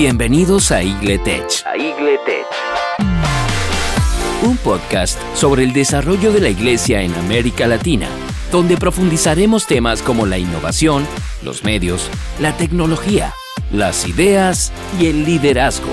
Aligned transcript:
Bienvenidos 0.00 0.72
a 0.72 0.82
Igletech, 0.82 1.62
A 1.66 1.76
Igletech. 1.76 2.46
un 4.42 4.56
podcast 4.56 5.20
sobre 5.34 5.62
el 5.62 5.74
desarrollo 5.74 6.32
de 6.32 6.40
la 6.40 6.48
iglesia 6.48 7.02
en 7.02 7.12
América 7.16 7.66
Latina, 7.66 8.08
donde 8.50 8.78
profundizaremos 8.78 9.66
temas 9.66 10.00
como 10.00 10.24
la 10.24 10.38
innovación, 10.38 11.06
los 11.42 11.64
medios, 11.64 12.08
la 12.40 12.56
tecnología, 12.56 13.34
las 13.70 14.08
ideas 14.08 14.72
y 14.98 15.08
el 15.08 15.26
liderazgo. 15.26 15.92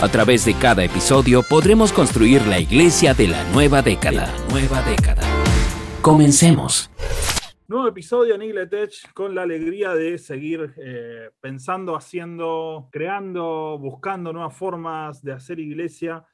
A 0.00 0.06
través 0.06 0.44
de 0.44 0.54
cada 0.54 0.84
episodio 0.84 1.42
podremos 1.42 1.90
construir 1.90 2.46
la 2.46 2.60
iglesia 2.60 3.12
de 3.12 3.26
la 3.26 3.42
nueva 3.52 3.82
década. 3.82 4.32
nueva 4.52 4.82
década. 4.82 5.24
Comencemos. 6.00 6.90
Nuevo 7.70 7.86
episodio 7.86 8.34
en 8.34 8.40
Igletech 8.40 9.12
con 9.12 9.34
la 9.34 9.42
alegría 9.42 9.92
de 9.94 10.16
seguir 10.16 10.72
eh, 10.78 11.30
pensando, 11.38 11.96
haciendo, 11.96 12.88
creando, 12.90 13.78
buscando 13.78 14.32
nuevas 14.32 14.56
formas 14.56 15.22
de 15.22 15.32
hacer 15.32 15.58
iglesia. 15.60 16.24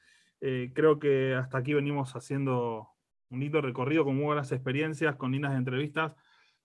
Eh, 0.40 0.70
creo 0.72 1.00
que 1.00 1.34
hasta 1.34 1.58
aquí 1.58 1.74
venimos 1.74 2.14
haciendo 2.14 2.88
un 3.30 3.40
lindo 3.40 3.60
recorrido 3.60 4.04
con 4.04 4.14
muy 4.14 4.26
buenas 4.26 4.52
experiencias, 4.52 5.16
con 5.16 5.32
lindas 5.32 5.56
entrevistas. 5.56 6.14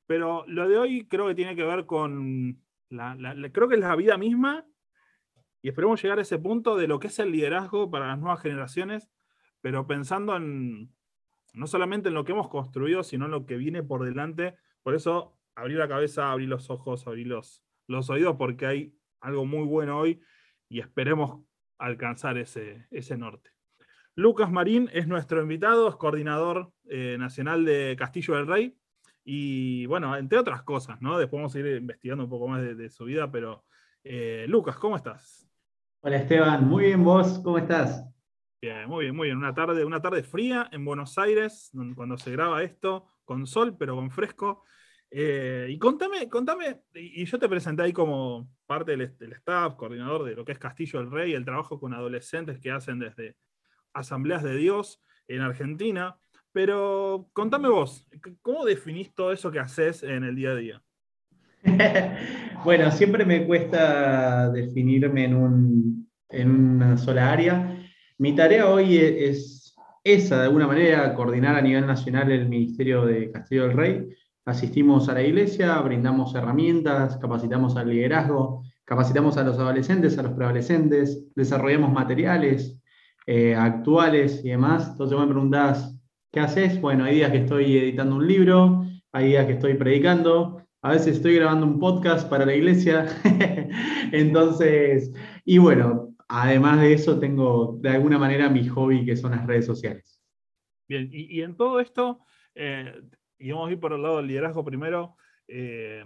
Pero 0.06 0.46
lo 0.48 0.70
de 0.70 0.78
hoy 0.78 1.08
creo 1.08 1.28
que 1.28 1.34
tiene 1.36 1.56
que 1.56 1.64
ver 1.64 1.88
con, 1.88 2.62
la, 2.90 3.16
la- 3.16 3.34
la- 3.34 3.52
creo 3.52 3.68
que 3.70 3.76
es 3.76 3.82
la 3.82 3.96
vida 3.96 4.20
misma 4.20 4.68
y 5.64 5.70
esperemos 5.70 6.00
llegar 6.02 6.20
a 6.20 6.22
ese 6.22 6.38
punto 6.38 6.78
de 6.78 6.88
lo 6.88 7.00
que 7.00 7.08
es 7.08 7.18
el 7.18 7.32
liderazgo 7.32 7.90
para 7.90 8.06
las 8.10 8.20
nuevas 8.20 8.40
generaciones, 8.42 9.10
pero 9.62 9.88
pensando 9.88 10.36
en, 10.38 10.94
no 11.54 11.68
solamente 11.68 12.10
en 12.10 12.16
lo 12.16 12.24
que 12.26 12.32
hemos 12.32 12.50
construido, 12.50 13.04
sino 13.04 13.26
en 13.26 13.32
lo 13.32 13.46
que 13.46 13.58
viene 13.58 13.84
por 13.84 14.06
delante. 14.06 14.56
Por 14.84 14.96
eso, 14.96 15.38
abrir 15.56 15.78
la 15.78 15.88
cabeza, 15.88 16.32
abrir 16.32 16.50
los 16.50 16.70
ojos, 16.70 17.08
abrir 17.08 17.28
los, 17.28 17.64
los 17.88 18.10
oídos, 18.10 18.36
porque 18.38 18.66
hay 18.66 18.96
algo 19.22 19.46
muy 19.46 19.66
bueno 19.66 20.00
hoy 20.00 20.22
y 20.70 20.80
esperemos 20.80 21.42
alcanzar 21.78 22.38
ese, 22.38 22.88
ese 22.92 23.18
norte. 23.18 23.52
Lucas 24.16 24.52
Marín 24.52 24.90
es 24.94 25.08
nuestro 25.08 25.42
invitado, 25.42 25.88
es 25.88 25.96
coordinador 25.96 26.72
eh, 26.90 27.16
nacional 27.18 27.64
de 27.66 27.96
Castillo 27.98 28.36
del 28.36 28.48
Rey. 28.48 28.78
Y 29.24 29.86
bueno, 29.86 30.16
entre 30.18 30.40
otras 30.40 30.64
cosas, 30.64 31.02
¿no? 31.02 31.18
Después 31.18 31.40
vamos 31.40 31.56
a 31.56 31.60
ir 31.60 31.78
investigando 31.78 32.24
un 32.24 32.30
poco 32.30 32.48
más 32.48 32.62
de, 32.62 32.76
de 32.76 32.90
su 32.90 33.06
vida, 33.06 33.32
pero 33.32 33.64
eh, 34.04 34.46
Lucas, 34.48 34.78
¿cómo 34.78 34.96
estás? 34.96 35.48
Hola 36.02 36.18
Esteban, 36.18 36.68
muy 36.68 36.86
bien 36.86 37.04
vos, 37.04 37.40
¿cómo 37.44 37.58
estás? 37.58 38.06
Bien, 38.62 38.90
muy 38.90 39.06
bien, 39.06 39.16
muy 39.16 39.28
bien. 39.28 39.38
Una 39.38 39.54
tarde, 39.54 39.86
una 39.86 40.02
tarde 40.02 40.22
fría 40.24 40.68
en 40.72 40.84
Buenos 40.84 41.18
Aires, 41.18 41.72
cuando 41.96 42.18
se 42.18 42.32
graba 42.32 42.62
esto, 42.62 43.06
con 43.24 43.48
sol, 43.48 43.78
pero 43.78 43.96
con 43.96 44.12
fresco. 44.12 44.64
Eh, 45.12 45.68
y 45.70 45.80
contame, 45.80 46.28
contame, 46.30 46.82
y 46.94 47.26
yo 47.26 47.40
te 47.40 47.48
presenté 47.50 47.84
ahí 47.84 47.94
como 47.94 48.52
parte 48.68 48.92
del, 48.98 49.18
del 49.18 49.34
staff, 49.34 49.76
coordinador 49.76 50.26
de 50.26 50.36
lo 50.36 50.44
que 50.46 50.52
es 50.52 50.60
Castillo 50.60 51.00
del 51.00 51.10
Rey, 51.10 51.34
el 51.34 51.46
trabajo 51.46 51.80
con 51.80 51.94
adolescentes 51.94 52.60
que 52.60 52.70
hacen 52.70 53.00
desde 53.00 53.38
Asambleas 53.94 54.44
de 54.44 54.56
Dios 54.58 55.02
en 55.28 55.42
Argentina. 55.42 56.18
Pero 56.52 57.30
contame 57.34 57.70
vos, 57.70 58.08
¿cómo 58.42 58.66
definís 58.66 59.14
todo 59.16 59.32
eso 59.32 59.52
que 59.52 59.60
haces 59.60 60.04
en 60.04 60.24
el 60.26 60.36
día 60.36 60.52
a 60.52 60.56
día? 60.56 60.84
bueno, 62.66 62.92
siempre 62.92 63.26
me 63.26 63.46
cuesta 63.48 64.50
definirme 64.52 65.26
en, 65.26 65.36
un- 65.36 66.12
en 66.30 66.52
una 66.52 66.98
sola 66.98 67.32
área. 67.32 67.79
Mi 68.20 68.36
tarea 68.36 68.68
hoy 68.70 68.98
e- 68.98 69.30
es 69.30 69.74
esa, 70.04 70.40
de 70.40 70.44
alguna 70.44 70.68
manera, 70.68 71.14
coordinar 71.16 71.56
a 71.56 71.62
nivel 71.62 71.88
nacional 71.88 72.30
el 72.30 72.50
Ministerio 72.50 73.06
de 73.06 73.32
Castillo 73.32 73.64
del 73.64 73.78
Rey. 73.78 74.10
Asistimos 74.44 75.08
a 75.08 75.14
la 75.14 75.22
iglesia, 75.24 75.80
brindamos 75.80 76.36
herramientas, 76.36 77.16
capacitamos 77.16 77.78
al 77.78 77.90
liderazgo, 77.90 78.64
capacitamos 78.84 79.38
a 79.38 79.44
los 79.46 79.58
adolescentes, 79.58 80.18
a 80.18 80.24
los 80.24 80.34
preadolescentes, 80.34 81.34
desarrollamos 81.34 81.94
materiales 81.94 82.78
eh, 83.26 83.56
actuales 83.56 84.44
y 84.44 84.50
demás. 84.50 84.90
Entonces 84.92 85.16
vos 85.18 85.26
me 85.26 85.32
preguntás, 85.32 85.98
¿qué 86.30 86.42
haces? 86.42 86.82
Bueno, 86.82 87.06
hay 87.06 87.16
días 87.16 87.32
que 87.32 87.38
estoy 87.38 87.78
editando 87.78 88.18
un 88.18 88.28
libro, 88.28 88.84
hay 89.14 89.30
días 89.30 89.46
que 89.46 89.54
estoy 89.54 89.76
predicando, 89.76 90.62
a 90.82 90.92
veces 90.92 91.16
estoy 91.16 91.36
grabando 91.36 91.66
un 91.66 91.80
podcast 91.80 92.30
para 92.30 92.46
la 92.46 92.54
iglesia. 92.54 93.06
Entonces, 94.12 95.14
y 95.46 95.58
bueno, 95.58 96.09
además 96.30 96.80
de 96.80 96.94
eso, 96.94 97.20
tengo 97.20 97.78
de 97.82 97.90
alguna 97.90 98.18
manera 98.18 98.50
mi 98.50 98.68
hobby 98.68 99.04
que 99.06 99.18
son 99.18 99.32
las 99.32 99.46
redes 99.46 99.66
sociales. 99.66 100.22
Bien, 100.88 101.10
y, 101.12 101.38
y 101.38 101.42
en 101.42 101.58
todo 101.58 101.80
esto, 101.80 102.22
eh, 102.56 103.02
y 103.38 103.52
vamos 103.52 103.70
a 103.70 103.72
ir 103.72 103.80
por 103.80 103.94
el 103.94 104.02
lado 104.02 104.18
del 104.18 104.28
liderazgo 104.28 104.64
primero, 104.64 105.16
eh, 105.48 106.04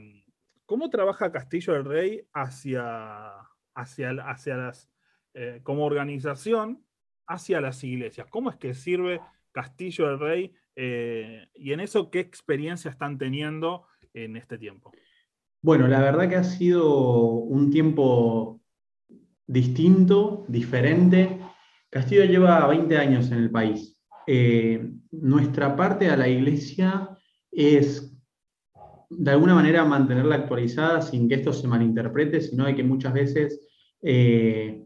¿cómo 0.66 0.90
trabaja 0.90 1.32
Castillo 1.32 1.74
del 1.74 1.86
Rey 1.86 2.28
hacia, 2.34 3.32
hacia 3.76 4.14
las, 4.14 4.90
eh, 5.34 5.60
como 5.64 5.86
organización, 5.86 6.86
hacia 7.28 7.60
las 7.62 7.84
iglesias? 7.84 8.28
¿Cómo 8.30 8.50
es 8.50 8.56
que 8.56 8.74
sirve 8.74 9.20
Castillo 9.52 10.08
del 10.08 10.20
Rey? 10.20 10.54
eh, 10.76 11.48
y 11.54 11.72
en 11.74 11.80
eso, 11.82 12.10
¿qué 12.10 12.20
experiencia 12.20 12.90
están 12.90 13.18
teniendo 13.18 13.86
en 14.14 14.36
este 14.38 14.58
tiempo? 14.58 14.92
Bueno, 15.62 15.88
la 15.88 16.02
verdad 16.02 16.28
que 16.28 16.36
ha 16.36 16.44
sido 16.44 16.98
un 17.30 17.70
tiempo 17.70 18.63
distinto, 19.48 20.46
diferente. 20.48 21.40
Castillo 21.90 22.26
lleva 22.26 22.68
20 22.68 22.98
años 22.98 23.32
en 23.32 23.40
el 23.40 23.52
país. 23.52 24.00
Eh, 24.26 24.90
nuestra 25.12 25.76
parte 25.76 26.10
a 26.10 26.18
la 26.18 26.28
iglesia 26.28 27.10
es 27.52 28.14
de 29.10 29.32
alguna 29.32 29.54
manera 29.54 29.86
mantenerla 29.86 30.36
actualizada 30.36 31.02
sin 31.02 31.28
que 31.28 31.36
esto 31.36 31.54
se 31.54 31.68
malinterprete, 31.68 32.42
sino 32.42 32.66
de 32.66 32.76
que 32.76 32.84
muchas 32.84 33.14
veces 33.14 33.62
eh, 34.02 34.84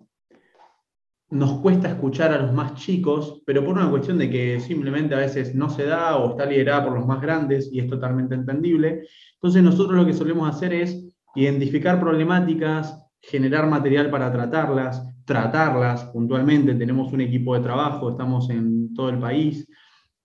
nos 1.29 1.59
cuesta 1.59 1.89
escuchar 1.89 2.31
a 2.31 2.41
los 2.41 2.53
más 2.53 2.75
chicos, 2.75 3.41
pero 3.45 3.63
por 3.63 3.77
una 3.77 3.89
cuestión 3.89 4.17
de 4.17 4.29
que 4.29 4.59
simplemente 4.59 5.13
a 5.13 5.19
veces 5.19 5.55
no 5.55 5.69
se 5.69 5.85
da 5.85 6.17
o 6.17 6.31
está 6.31 6.45
liderada 6.45 6.85
por 6.85 6.93
los 6.93 7.05
más 7.05 7.21
grandes 7.21 7.69
y 7.71 7.79
es 7.79 7.87
totalmente 7.87 8.35
entendible. 8.35 9.07
Entonces 9.35 9.61
nosotros 9.61 9.97
lo 9.97 10.05
que 10.05 10.13
solemos 10.13 10.49
hacer 10.49 10.73
es 10.73 11.05
identificar 11.35 11.99
problemáticas, 11.99 13.06
generar 13.27 13.67
material 13.67 14.09
para 14.09 14.31
tratarlas, 14.31 15.05
tratarlas 15.25 16.05
puntualmente. 16.05 16.73
Tenemos 16.75 17.11
un 17.11 17.21
equipo 17.21 17.55
de 17.55 17.61
trabajo, 17.61 18.09
estamos 18.09 18.49
en 18.49 18.93
todo 18.93 19.09
el 19.09 19.19
país. 19.19 19.67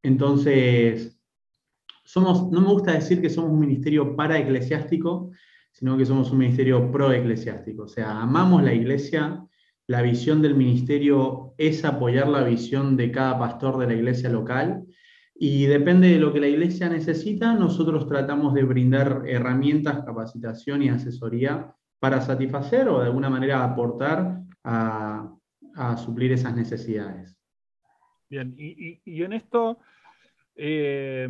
Entonces, 0.05 1.21
somos, 2.05 2.51
no 2.51 2.61
me 2.61 2.69
gusta 2.69 2.93
decir 2.93 3.21
que 3.21 3.29
somos 3.29 3.51
un 3.51 3.59
ministerio 3.59 4.15
para 4.15 4.39
eclesiástico, 4.39 5.33
sino 5.73 5.97
que 5.97 6.07
somos 6.07 6.31
un 6.31 6.39
ministerio 6.39 6.93
pro 6.93 7.13
eclesiástico. 7.13 7.85
O 7.85 7.89
sea, 7.89 8.21
amamos 8.21 8.63
la 8.63 8.73
iglesia, 8.73 9.45
la 9.89 10.03
visión 10.03 10.41
del 10.41 10.55
ministerio 10.55 11.55
es 11.59 11.85
apoyar 11.85 12.29
la 12.29 12.45
visión 12.45 12.97
de 12.97 13.11
cada 13.11 13.37
pastor 13.37 13.79
de 13.79 13.89
la 13.89 13.95
iglesia 13.95 14.29
local 14.29 14.85
y 15.35 15.67
depende 15.67 16.09
de 16.09 16.19
lo 16.19 16.33
que 16.33 16.39
la 16.39 16.47
iglesia 16.47 16.89
necesita, 16.89 17.55
nosotros 17.55 18.07
tratamos 18.07 18.55
de 18.55 18.63
brindar 18.63 19.25
herramientas, 19.27 20.05
capacitación 20.05 20.83
y 20.83 20.89
asesoría 20.89 21.75
para 22.03 22.21
satisfacer 22.21 22.89
o 22.89 22.99
de 22.99 23.07
alguna 23.07 23.31
manera 23.31 23.63
aportar 23.63 24.41
a, 24.65 25.33
a 25.77 25.97
suplir 25.97 26.33
esas 26.33 26.53
necesidades. 26.53 27.39
Bien, 28.29 28.53
y, 28.59 28.89
y- 28.89 29.03
y 29.05 29.23
en 29.23 29.33
esto, 29.35 29.79
eh, 30.57 31.29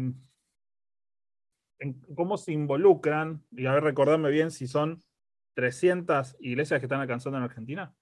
en 1.79 2.01
¿cómo 2.15 2.39
se 2.39 2.53
involucran? 2.53 3.43
Y 3.51 3.67
a 3.67 3.75
ver, 3.75 3.83
recordarme 3.85 4.31
bien 4.31 4.51
si 4.51 4.67
son 4.67 5.03
300 5.57 6.37
iglesias 6.41 6.81
que 6.81 6.87
están 6.87 7.01
alcanzando 7.03 7.37
en 7.37 7.45
Argentina. 7.45 7.95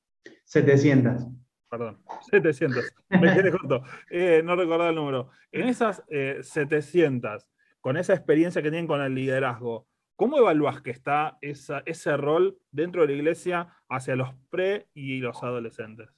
700. 0.45 1.27
Perdón, 1.69 2.01
700. 2.31 2.95
Me 3.09 3.35
quedé 3.35 3.51
corto. 3.51 3.83
Eh, 4.11 4.43
no 4.45 4.55
recordaba 4.55 4.91
el 4.91 4.95
número. 4.95 5.31
En 5.51 5.67
esas 5.67 6.05
eh, 6.09 6.39
700, 6.43 7.49
con 7.81 7.97
esa 7.97 8.15
experiencia 8.15 8.63
que 8.63 8.71
tienen 8.71 8.87
con 8.87 9.01
el 9.01 9.13
liderazgo, 9.13 9.89
¿cómo 10.21 10.37
evalúas 10.37 10.83
que 10.83 10.91
está 10.91 11.39
ese 11.41 12.15
rol 12.19 12.59
dentro 12.71 13.01
de 13.01 13.09
la 13.09 13.15
iglesia 13.15 13.69
hacia 13.89 14.17
los 14.17 14.29
pre 14.51 14.87
y 14.93 15.17
los 15.21 15.43
adolescentes? 15.43 16.11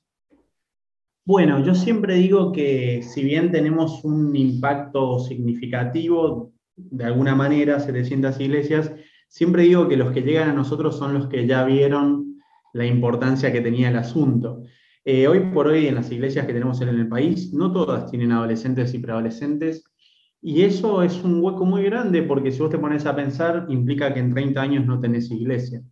Bueno, 1.25 1.65
yo 1.65 1.77
siempre 1.77 2.17
digo 2.17 2.51
que 2.51 3.05
si 3.05 3.23
bien 3.23 3.53
tenemos 3.53 4.05
un 4.05 4.35
impacto 4.35 5.21
significativo, 5.21 6.53
de 6.75 7.05
alguna 7.05 7.37
manera, 7.37 7.79
700 7.79 8.41
iglesias, 8.41 8.93
siempre 9.29 9.63
digo 9.63 9.87
que 9.87 9.97
los 9.97 10.11
que 10.11 10.23
llegan 10.23 10.51
a 10.51 10.55
nosotros 10.55 10.99
son 10.99 11.15
los 11.15 11.29
que 11.29 11.47
ya 11.47 11.63
vieron 11.63 12.41
la 12.73 12.85
importancia 12.85 13.53
que 13.53 13.61
tenía 13.61 13.91
el 13.91 13.97
asunto. 13.99 14.65
Eh, 15.05 15.29
hoy 15.29 15.53
por 15.55 15.69
hoy 15.69 15.87
en 15.87 15.95
las 15.95 16.11
iglesias 16.11 16.45
que 16.45 16.53
tenemos 16.53 16.81
en 16.81 16.89
el 16.89 17.09
país, 17.09 17.55
no 17.55 17.71
todas 17.71 18.11
tienen 18.11 18.33
adolescentes 18.33 18.95
y 18.95 18.99
preadolescentes, 18.99 19.85
y 20.43 20.63
eso 20.63 21.05
es 21.05 21.23
un 21.23 21.41
hueco 21.41 21.65
muy 21.65 21.85
grande 21.85 22.23
porque 22.25 22.51
si 22.51 22.59
vos 22.61 22.71
te 22.71 22.79
pones 22.79 23.07
a 23.07 23.15
pensar, 23.15 23.67
implica 23.69 24.13
que 24.13 24.19
en 24.19 24.35
30 24.35 24.61
años 24.61 24.87
no 24.87 25.01
tenés 25.01 25.31
iglesia. 25.31 25.83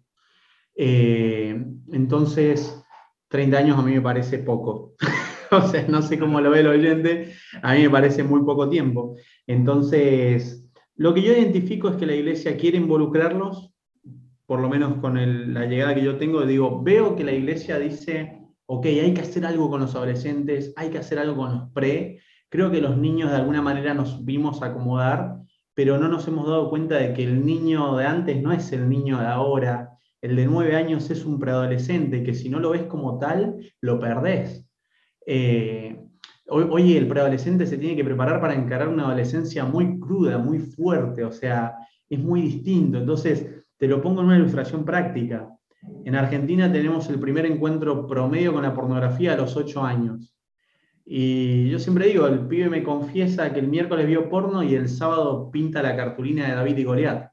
Eh, 0.74 1.64
entonces, 1.92 2.82
30 3.28 3.58
años 3.58 3.78
a 3.78 3.82
mí 3.82 3.92
me 3.92 4.00
parece 4.00 4.38
poco. 4.38 4.96
o 5.52 5.62
sea, 5.68 5.86
no 5.88 6.02
sé 6.02 6.18
cómo 6.18 6.40
lo 6.40 6.50
ve 6.50 6.60
el 6.60 6.66
oyente, 6.66 7.32
a 7.62 7.74
mí 7.74 7.82
me 7.82 7.90
parece 7.90 8.24
muy 8.24 8.42
poco 8.42 8.68
tiempo. 8.68 9.16
Entonces, 9.46 10.68
lo 10.96 11.14
que 11.14 11.22
yo 11.22 11.32
identifico 11.32 11.88
es 11.88 11.96
que 11.96 12.06
la 12.06 12.16
iglesia 12.16 12.56
quiere 12.56 12.76
involucrarlos, 12.76 13.72
por 14.46 14.60
lo 14.60 14.68
menos 14.68 14.98
con 14.98 15.54
la 15.54 15.66
llegada 15.66 15.94
que 15.94 16.02
yo 16.02 16.18
tengo, 16.18 16.44
digo, 16.44 16.82
veo 16.82 17.14
que 17.14 17.22
la 17.22 17.32
iglesia 17.32 17.78
dice, 17.78 18.40
ok, 18.66 18.86
hay 18.86 19.14
que 19.14 19.20
hacer 19.20 19.46
algo 19.46 19.70
con 19.70 19.80
los 19.80 19.94
adolescentes, 19.94 20.72
hay 20.74 20.90
que 20.90 20.98
hacer 20.98 21.20
algo 21.20 21.36
con 21.36 21.52
los 21.52 21.70
pre. 21.70 22.20
Creo 22.50 22.70
que 22.72 22.80
los 22.80 22.98
niños 22.98 23.30
de 23.30 23.36
alguna 23.36 23.62
manera 23.62 23.94
nos 23.94 24.24
vimos 24.24 24.60
acomodar, 24.60 25.36
pero 25.72 25.98
no 25.98 26.08
nos 26.08 26.26
hemos 26.26 26.48
dado 26.48 26.68
cuenta 26.68 26.96
de 26.96 27.14
que 27.14 27.22
el 27.22 27.46
niño 27.46 27.96
de 27.96 28.04
antes 28.04 28.42
no 28.42 28.52
es 28.52 28.72
el 28.72 28.88
niño 28.88 29.20
de 29.20 29.26
ahora. 29.26 29.92
El 30.20 30.34
de 30.34 30.46
nueve 30.46 30.74
años 30.74 31.08
es 31.10 31.24
un 31.24 31.38
preadolescente, 31.38 32.24
que 32.24 32.34
si 32.34 32.48
no 32.48 32.58
lo 32.58 32.70
ves 32.70 32.82
como 32.82 33.20
tal, 33.20 33.72
lo 33.80 34.00
perdés. 34.00 34.66
Eh, 35.24 35.96
hoy, 36.48 36.96
el 36.96 37.06
preadolescente 37.06 37.66
se 37.66 37.78
tiene 37.78 37.94
que 37.94 38.04
preparar 38.04 38.40
para 38.40 38.54
encarar 38.54 38.88
una 38.88 39.06
adolescencia 39.06 39.64
muy 39.64 40.00
cruda, 40.00 40.38
muy 40.38 40.58
fuerte, 40.58 41.24
o 41.24 41.30
sea, 41.30 41.76
es 42.08 42.18
muy 42.18 42.42
distinto. 42.42 42.98
Entonces, 42.98 43.46
te 43.76 43.86
lo 43.86 44.02
pongo 44.02 44.22
en 44.22 44.26
una 44.26 44.38
ilustración 44.38 44.84
práctica. 44.84 45.48
En 46.04 46.16
Argentina 46.16 46.70
tenemos 46.70 47.08
el 47.08 47.20
primer 47.20 47.46
encuentro 47.46 48.08
promedio 48.08 48.52
con 48.52 48.64
la 48.64 48.74
pornografía 48.74 49.34
a 49.34 49.36
los 49.36 49.56
ocho 49.56 49.84
años. 49.84 50.34
Y 51.04 51.68
yo 51.70 51.78
siempre 51.78 52.06
digo, 52.06 52.26
el 52.26 52.46
pibe 52.46 52.68
me 52.68 52.82
confiesa 52.82 53.52
que 53.52 53.60
el 53.60 53.68
miércoles 53.68 54.06
vio 54.06 54.28
porno 54.28 54.62
y 54.62 54.74
el 54.74 54.88
sábado 54.88 55.50
pinta 55.50 55.82
la 55.82 55.96
cartulina 55.96 56.48
de 56.48 56.54
David 56.54 56.78
y 56.78 56.84
Goliat. 56.84 57.32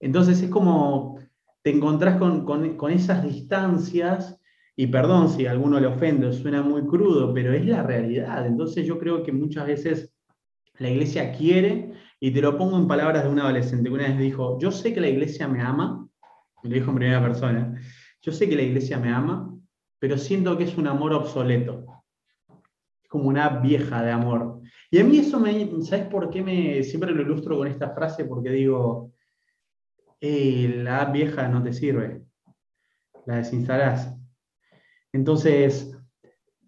Entonces 0.00 0.42
es 0.42 0.50
como 0.50 1.18
te 1.62 1.70
encontrás 1.70 2.18
con, 2.18 2.44
con 2.44 2.90
esas 2.90 3.22
distancias 3.22 4.40
y 4.74 4.88
perdón 4.88 5.28
si 5.28 5.46
a 5.46 5.52
alguno 5.52 5.78
le 5.78 5.86
ofende, 5.86 6.32
suena 6.32 6.62
muy 6.62 6.86
crudo, 6.86 7.32
pero 7.32 7.52
es 7.52 7.64
la 7.66 7.82
realidad. 7.82 8.46
Entonces 8.46 8.86
yo 8.86 8.98
creo 8.98 9.22
que 9.22 9.30
muchas 9.30 9.66
veces 9.66 10.12
la 10.78 10.90
iglesia 10.90 11.32
quiere, 11.32 11.92
y 12.18 12.30
te 12.30 12.40
lo 12.40 12.56
pongo 12.56 12.78
en 12.78 12.86
palabras 12.86 13.24
de 13.24 13.30
un 13.30 13.40
adolescente 13.40 13.88
que 13.88 13.94
una 13.94 14.06
vez 14.06 14.18
dijo, 14.18 14.58
yo 14.60 14.70
sé 14.70 14.94
que 14.94 15.00
la 15.00 15.08
iglesia 15.08 15.48
me 15.48 15.60
ama, 15.60 16.08
y 16.62 16.68
lo 16.68 16.74
dijo 16.74 16.90
en 16.90 16.96
primera 16.96 17.20
persona, 17.20 17.80
yo 18.20 18.30
sé 18.30 18.48
que 18.48 18.54
la 18.54 18.62
iglesia 18.62 18.98
me 18.98 19.10
ama, 19.10 19.52
pero 19.98 20.16
siento 20.16 20.56
que 20.56 20.64
es 20.64 20.76
un 20.76 20.86
amor 20.86 21.12
obsoleto. 21.14 21.84
Como 23.12 23.28
una 23.28 23.60
vieja 23.60 24.02
de 24.02 24.10
amor. 24.10 24.62
Y 24.90 24.98
a 24.98 25.04
mí 25.04 25.18
eso 25.18 25.38
me, 25.38 25.68
¿sabes 25.82 26.06
por 26.06 26.30
qué 26.30 26.42
me, 26.42 26.82
siempre 26.82 27.12
lo 27.12 27.20
ilustro 27.20 27.58
con 27.58 27.68
esta 27.68 27.90
frase? 27.90 28.24
Porque 28.24 28.48
digo, 28.48 29.12
la 30.22 31.04
vieja 31.04 31.46
no 31.46 31.62
te 31.62 31.74
sirve, 31.74 32.22
la 33.26 33.36
desinstalás. 33.36 34.16
Entonces, 35.12 35.94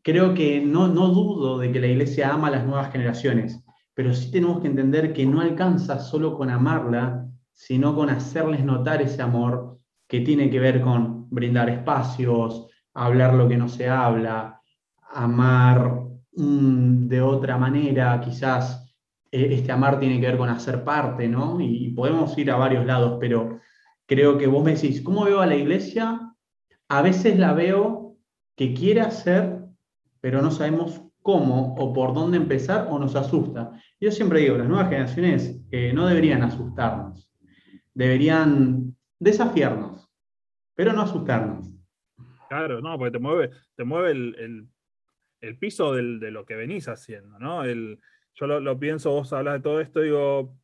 creo 0.03 0.35
que 0.35 0.61
no, 0.61 0.89
no 0.89 1.09
dudo 1.09 1.59
de 1.59 1.73
que 1.73 1.81
la 1.81 1.87
iglesia 1.87 2.35
ama 2.35 2.49
a 2.49 2.51
las 2.51 2.67
nuevas 2.67 2.93
generaciones, 2.93 3.65
pero 3.95 4.13
sí 4.13 4.31
tenemos 4.31 4.61
que 4.61 4.67
entender 4.69 5.15
que 5.15 5.25
no 5.25 5.41
alcanza 5.41 5.99
solo 5.99 6.37
con 6.37 6.51
amarla, 6.51 7.27
sino 7.55 7.95
con 7.95 8.11
hacerles 8.11 8.63
notar 8.63 9.01
ese 9.01 9.23
amor 9.23 9.79
que 10.07 10.21
tiene 10.21 10.51
que 10.51 10.61
ver 10.61 10.83
con 10.83 11.31
brindar 11.31 11.71
espacios, 11.71 12.69
hablar 12.93 13.33
lo 13.33 13.49
que 13.49 13.57
no 13.57 13.69
se 13.69 13.89
habla, 13.89 14.61
amar 15.11 16.05
mm, 16.37 17.09
de 17.09 17.21
otra 17.21 17.57
manera, 17.59 18.21
quizás 18.21 18.95
eh, 19.31 19.49
este 19.55 19.73
amar 19.73 19.99
tiene 19.99 20.21
que 20.21 20.27
ver 20.27 20.39
con 20.39 20.49
hacer 20.49 20.85
parte, 20.85 21.29
¿no? 21.29 21.61
Y 21.61 21.91
podemos 21.91 22.37
ir 22.39 22.51
a 22.51 22.57
varios 22.57 22.87
lados, 22.87 23.19
pero 23.21 23.61
creo 24.07 24.39
que 24.39 24.47
vos 24.47 24.65
me 24.65 24.75
decís, 24.75 25.03
¿cómo 25.03 25.25
veo 25.25 25.41
a 25.41 25.47
la 25.47 25.57
iglesia? 25.57 26.35
A 26.89 27.03
veces 27.03 27.39
la 27.39 27.53
veo 27.53 28.17
que 28.57 28.75
quiere 28.75 29.01
hacer, 29.01 29.65
pero 30.21 30.43
no 30.43 30.51
sabemos 30.51 31.03
cómo 31.23 31.75
o 31.77 31.93
por 31.93 32.15
dónde 32.15 32.37
empezar 32.37 32.87
o 32.91 32.99
nos 32.99 33.17
asusta. 33.17 33.73
Yo 33.99 34.11
siempre 34.13 34.41
digo, 34.41 34.59
las 34.59 34.69
nuevas 34.69 34.91
generaciones 34.91 35.59
eh, 35.71 35.93
no 35.95 36.07
deberían 36.07 36.43
asustarnos, 36.43 37.33
deberían 37.95 38.95
desafiarnos, 39.19 40.09
pero 40.75 40.93
no 40.93 41.01
asustarnos. 41.01 41.73
Claro, 42.49 42.81
no, 42.83 42.97
porque 42.99 43.13
te 43.13 43.19
mueve, 43.19 43.51
te 43.75 43.85
mueve 43.85 44.11
el, 44.11 44.69
piso 45.59 45.95
de 45.95 46.31
lo 46.31 46.45
que 46.45 46.57
venís 46.57 46.89
haciendo, 46.89 47.39
¿no? 47.39 47.65
El, 47.65 48.01
yo 48.35 48.47
lo, 48.47 48.79
pienso, 48.79 49.11
vos 49.11 49.33
hablas 49.33 49.55
de 49.55 49.61
todo 49.61 49.81
esto, 49.81 50.01
digo, 50.01 50.57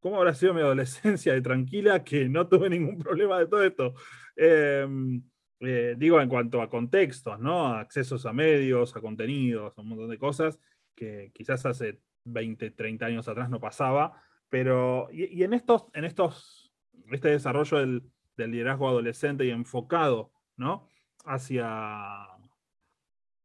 ¿cómo 0.00 0.18
habrá 0.18 0.34
sido 0.34 0.54
mi 0.54 0.60
adolescencia 0.60 1.32
de 1.32 1.40
tranquila 1.40 2.04
que 2.04 2.28
no 2.28 2.48
tuve 2.48 2.68
ningún 2.68 2.98
problema 2.98 3.38
de 3.38 3.46
todo 3.46 3.64
esto? 3.64 3.94
Em, 4.36 5.22
eh, 5.60 5.94
digo 5.96 6.20
en 6.20 6.28
cuanto 6.28 6.60
a 6.60 6.68
contextos, 6.68 7.40
¿no? 7.40 7.68
accesos 7.68 8.26
a 8.26 8.32
medios, 8.32 8.94
a 8.96 9.00
contenidos, 9.00 9.76
a 9.76 9.80
un 9.80 9.88
montón 9.88 10.10
de 10.10 10.18
cosas 10.18 10.60
que 10.94 11.30
quizás 11.32 11.64
hace 11.66 12.00
20, 12.24 12.70
30 12.72 13.06
años 13.06 13.28
atrás 13.28 13.48
no 13.48 13.60
pasaba, 13.60 14.22
pero 14.50 15.08
y, 15.10 15.42
en 15.42 15.54
estos, 15.54 15.86
en 15.94 16.04
estos, 16.04 16.72
este 17.10 17.30
desarrollo 17.30 17.78
del, 17.78 18.02
liderazgo 18.36 18.88
adolescente 18.88 19.44
y 19.46 19.50
enfocado, 19.50 20.32
¿no? 20.56 20.88
Hacia, 21.24 22.26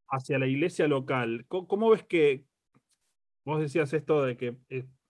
hacia 0.09 0.39
la 0.39 0.47
iglesia 0.47 0.87
local, 0.87 1.45
¿cómo, 1.47 1.89
ves 1.89 2.03
que, 2.03 2.45
vos 3.45 3.59
decías 3.59 3.93
esto 3.93 4.23
de 4.23 4.37
que 4.37 4.57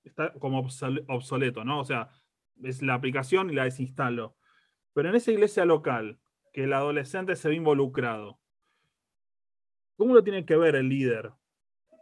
está 0.04 0.34
como 0.34 0.60
obsoleto, 1.08 1.64
¿no? 1.64 1.80
O 1.80 1.86
sea, 1.86 2.10
es 2.64 2.82
la 2.82 2.96
aplicación 2.96 3.50
y 3.50 3.54
la 3.54 3.64
desinstalo. 3.64 4.36
Pero 4.94 5.10
en 5.10 5.16
esa 5.16 5.32
iglesia 5.32 5.66
local, 5.66 6.20
que 6.52 6.64
el 6.64 6.74
adolescente 6.74 7.36
se 7.36 7.50
ve 7.50 7.56
involucrado. 7.56 8.40
¿Cómo 9.98 10.14
lo 10.14 10.24
tiene 10.24 10.46
que 10.46 10.56
ver 10.56 10.76
el 10.76 10.90
líder, 10.90 11.32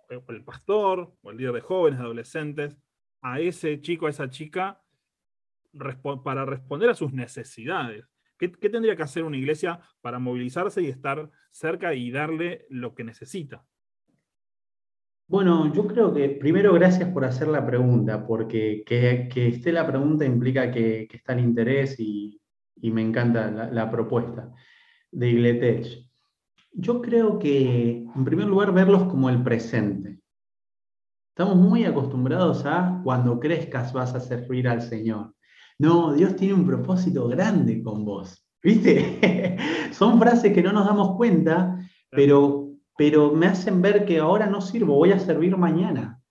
el 0.10 0.44
pastor 0.44 1.14
o 1.22 1.32
el 1.32 1.38
líder 1.38 1.54
de 1.54 1.62
jóvenes, 1.62 2.00
adolescentes, 2.00 2.78
a 3.22 3.40
ese 3.40 3.82
chico, 3.82 4.08
a 4.08 4.12
esa 4.12 4.30
chica, 4.30 4.82
para 6.24 6.46
responder 6.46 6.90
a 6.90 6.96
sus 6.96 7.12
necesidades? 7.12 8.06
¿Qué, 8.38 8.50
tendría 8.50 8.96
que 8.96 9.04
hacer 9.04 9.24
una 9.24 9.38
iglesia 9.38 9.80
para 10.02 10.20
movilizarse 10.20 10.82
y 10.82 10.88
estar 10.88 11.30
cerca 11.52 11.94
y 11.94 12.12
darle 12.12 12.66
lo 12.70 12.94
que 12.94 13.04
necesita? 13.04 13.66
Bueno, 15.28 15.74
yo 15.74 15.88
creo 15.88 16.14
que 16.14 16.30
primero 16.30 16.74
gracias 16.74 17.10
por 17.10 17.26
hacer 17.26 17.50
la 17.50 17.66
pregunta, 17.66 18.26
porque 18.26 18.84
que, 18.86 19.28
esté 19.48 19.74
la 19.74 19.86
pregunta 19.86 20.24
implica 20.24 20.72
que, 20.72 21.08
está 21.12 21.34
el 21.34 21.42
interés 21.42 22.00
y, 22.00 22.40
me 22.82 23.02
encanta 23.02 23.50
la, 23.50 23.92
propuesta 23.92 24.54
de 25.12 25.30
Igletech. 25.30 26.08
Yo 26.72 27.02
creo 27.02 27.40
que, 27.40 28.06
en 28.16 28.24
primer 28.24 28.48
lugar, 28.48 28.72
verlos 28.72 29.06
como 29.06 29.30
el 29.30 29.44
presente. 29.44 30.22
Estamos 31.30 31.58
muy 31.58 31.86
acostumbrados 31.86 32.66
a 32.66 33.02
cuando 33.04 33.40
crezcas 33.40 33.94
vas 33.94 34.14
a 34.16 34.20
servir 34.20 34.68
al 34.68 34.82
Señor. 34.82 35.37
No, 35.80 36.14
Dios 36.14 36.36
tiene 36.36 36.56
un 36.56 36.66
propósito 36.66 37.28
grande 37.28 37.84
con 37.84 38.04
vos. 38.04 38.44
¿Viste? 38.64 39.58
Son 39.92 40.20
frases 40.20 40.54
que 40.54 40.64
no 40.64 40.72
nos 40.72 40.86
damos 40.86 41.16
cuenta, 41.16 41.80
pero, 42.10 42.72
pero 42.98 43.32
me 43.32 43.48
hacen 43.48 43.82
ver 43.82 44.06
que 44.06 44.20
ahora 44.20 44.48
no 44.48 44.62
sirvo, 44.62 44.96
voy 44.96 45.12
a 45.12 45.20
servir 45.20 45.56
mañana. 45.56 46.22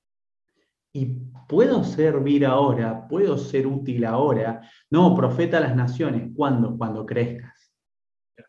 Y 0.93 1.07
puedo 1.49 1.85
servir 1.85 2.45
ahora, 2.45 3.07
puedo 3.07 3.39
ser 3.39 3.67
útil 3.67 4.05
ahora. 4.05 4.63
No, 4.91 5.15
profeta 5.15 5.59
a 5.59 5.61
las 5.61 5.77
naciones, 5.77 6.31
¿cuándo? 6.35 6.77
Cuando 6.77 7.07
crezcas. 7.07 7.73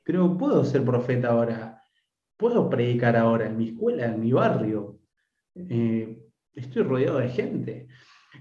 Pero 0.03 0.37
puedo 0.37 0.63
ser 0.63 0.83
profeta 0.83 1.29
ahora, 1.29 1.81
puedo 2.37 2.69
predicar 2.69 3.15
ahora 3.15 3.47
en 3.47 3.57
mi 3.57 3.69
escuela, 3.69 4.05
en 4.05 4.19
mi 4.19 4.31
barrio. 4.31 4.99
Eh, 5.55 6.17
estoy 6.53 6.83
rodeado 6.83 7.19
de 7.19 7.29
gente. 7.29 7.87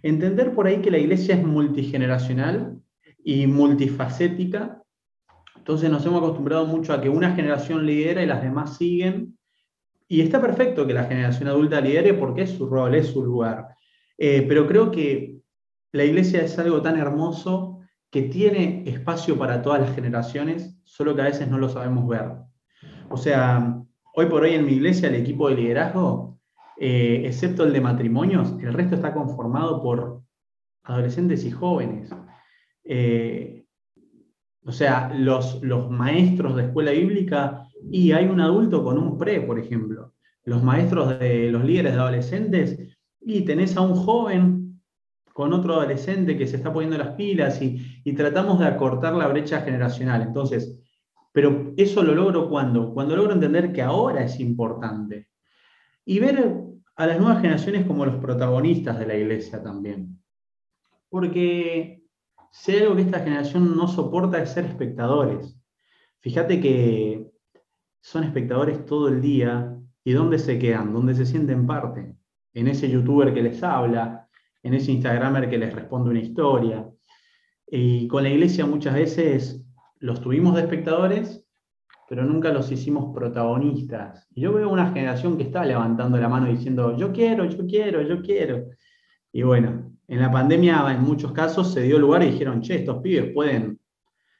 Entender 0.02 0.54
por 0.54 0.66
ahí 0.66 0.80
que 0.80 0.90
la 0.90 0.98
iglesia 0.98 1.34
es 1.34 1.44
multigeneracional 1.44 2.78
y 3.24 3.46
multifacética. 3.46 4.82
Entonces 5.56 5.90
nos 5.90 6.04
hemos 6.06 6.18
acostumbrado 6.18 6.66
mucho 6.66 6.92
a 6.92 7.00
que 7.00 7.08
una 7.08 7.34
generación 7.34 7.84
lidera 7.84 8.22
y 8.22 8.26
las 8.26 8.42
demás 8.42 8.76
siguen. 8.76 9.36
Y 10.08 10.20
está 10.20 10.40
perfecto 10.40 10.86
que 10.86 10.94
la 10.94 11.04
generación 11.04 11.48
adulta 11.48 11.80
lidere 11.80 12.14
porque 12.14 12.42
es 12.42 12.50
su 12.50 12.68
rol, 12.68 12.94
es 12.94 13.08
su 13.08 13.24
lugar. 13.24 13.68
Eh, 14.18 14.44
pero 14.48 14.66
creo 14.66 14.90
que 14.90 15.40
la 15.92 16.04
iglesia 16.04 16.42
es 16.42 16.58
algo 16.58 16.82
tan 16.82 16.98
hermoso 16.98 17.80
que 18.10 18.22
tiene 18.22 18.84
espacio 18.86 19.36
para 19.36 19.62
todas 19.62 19.80
las 19.80 19.94
generaciones, 19.94 20.78
solo 20.84 21.14
que 21.14 21.22
a 21.22 21.26
veces 21.26 21.48
no 21.48 21.58
lo 21.58 21.68
sabemos 21.68 22.06
ver. 22.06 22.32
O 23.10 23.16
sea, 23.16 23.82
hoy 24.14 24.26
por 24.26 24.42
hoy 24.42 24.54
en 24.54 24.64
mi 24.64 24.72
iglesia 24.72 25.08
el 25.08 25.16
equipo 25.16 25.48
de 25.48 25.56
liderazgo, 25.56 26.35
eh, 26.78 27.22
excepto 27.24 27.64
el 27.64 27.72
de 27.72 27.80
matrimonios, 27.80 28.54
el 28.60 28.72
resto 28.72 28.94
está 28.94 29.12
conformado 29.12 29.82
por 29.82 30.22
adolescentes 30.84 31.44
y 31.44 31.50
jóvenes. 31.50 32.10
eh, 32.84 33.64
o 34.64 34.72
sea, 34.72 35.14
los, 35.14 35.62
los 35.62 35.90
maestros 35.90 36.56
de 36.56 36.64
escuela 36.64 36.90
bíblica, 36.90 37.62
y 37.88 38.10
hay 38.12 38.26
un 38.26 38.40
adulto 38.40 38.82
con 38.82 38.98
un 38.98 39.16
pre, 39.16 39.40
por 39.40 39.60
ejemplo, 39.60 40.14
los 40.44 40.62
maestros 40.62 41.18
de 41.20 41.50
los 41.52 41.64
líderes 41.64 41.94
de 41.94 42.00
adolescentes, 42.00 42.96
y 43.20 43.42
tenés 43.42 43.76
a 43.76 43.80
un 43.82 43.94
joven 43.94 44.80
con 45.32 45.52
otro 45.52 45.74
adolescente 45.74 46.36
que 46.36 46.46
se 46.46 46.56
está 46.56 46.72
poniendo 46.72 46.98
las 46.98 47.14
pilas 47.14 47.60
y, 47.62 48.00
y 48.04 48.12
tratamos 48.14 48.58
de 48.58 48.66
acortar 48.66 49.14
la 49.14 49.28
brecha 49.28 49.60
generacional. 49.60 50.22
Entonces, 50.22 50.80
pero 51.32 51.74
eso 51.76 52.02
lo 52.02 52.14
logro 52.14 52.48
cuando, 52.48 52.92
cuando 52.94 53.14
logro 53.14 53.34
entender 53.34 53.72
que 53.72 53.82
ahora 53.82 54.24
es 54.24 54.40
importante. 54.40 55.28
Y 56.04 56.18
ver 56.18 56.54
a 56.96 57.06
las 57.06 57.18
nuevas 57.18 57.40
generaciones 57.40 57.86
como 57.86 58.06
los 58.06 58.16
protagonistas 58.16 58.98
de 58.98 59.06
la 59.06 59.16
iglesia 59.16 59.62
también. 59.62 60.18
Porque 61.08 62.02
si 62.50 62.76
algo 62.76 62.96
que 62.96 63.02
esta 63.02 63.20
generación 63.20 63.76
no 63.76 63.86
soporta 63.86 64.42
es 64.42 64.50
ser 64.50 64.64
espectadores. 64.64 65.60
Fíjate 66.20 66.60
que 66.60 67.30
son 68.00 68.24
espectadores 68.24 68.84
todo 68.86 69.08
el 69.08 69.20
día 69.20 69.76
y 70.04 70.12
¿dónde 70.12 70.38
se 70.38 70.58
quedan? 70.58 70.92
¿Dónde 70.92 71.14
se 71.14 71.26
sienten 71.26 71.66
parte? 71.66 72.16
En 72.54 72.68
ese 72.68 72.90
youtuber 72.90 73.34
que 73.34 73.42
les 73.42 73.62
habla, 73.62 74.28
en 74.62 74.74
ese 74.74 74.92
instagramer 74.92 75.50
que 75.50 75.58
les 75.58 75.74
responde 75.74 76.10
una 76.10 76.20
historia. 76.20 76.88
Y 77.66 78.08
con 78.08 78.22
la 78.22 78.30
iglesia 78.30 78.64
muchas 78.64 78.94
veces 78.94 79.64
los 79.98 80.20
tuvimos 80.20 80.54
de 80.54 80.62
espectadores, 80.62 81.45
pero 82.08 82.24
nunca 82.24 82.52
los 82.52 82.70
hicimos 82.70 83.12
protagonistas. 83.14 84.26
Y 84.34 84.42
yo 84.42 84.52
veo 84.52 84.70
una 84.70 84.92
generación 84.92 85.36
que 85.36 85.44
está 85.44 85.64
levantando 85.64 86.18
la 86.18 86.28
mano 86.28 86.46
diciendo, 86.46 86.96
yo 86.96 87.12
quiero, 87.12 87.44
yo 87.44 87.66
quiero, 87.66 88.02
yo 88.02 88.22
quiero. 88.22 88.66
Y 89.32 89.42
bueno, 89.42 89.92
en 90.06 90.20
la 90.20 90.30
pandemia 90.30 90.86
en 90.92 91.02
muchos 91.02 91.32
casos 91.32 91.72
se 91.72 91.82
dio 91.82 91.98
lugar 91.98 92.22
y 92.22 92.30
dijeron, 92.30 92.60
che, 92.60 92.76
estos 92.76 93.02
pibes 93.02 93.32
pueden 93.32 93.80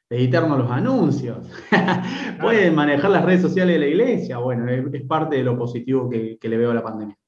editarnos 0.09 0.59
los 0.59 0.71
anuncios, 0.71 1.51
pueden 2.41 2.75
manejar 2.75 3.11
las 3.11 3.25
redes 3.25 3.43
sociales 3.43 3.75
de 3.75 3.81
la 3.81 3.87
iglesia. 3.89 4.39
Bueno, 4.39 4.71
es, 4.71 5.03
parte 5.03 5.37
de 5.37 5.43
lo 5.43 5.59
positivo 5.59 6.09
que, 6.09 6.39
le 6.41 6.57
veo 6.57 6.71
a 6.71 6.75
la 6.75 6.85
pandemia. 6.85 7.19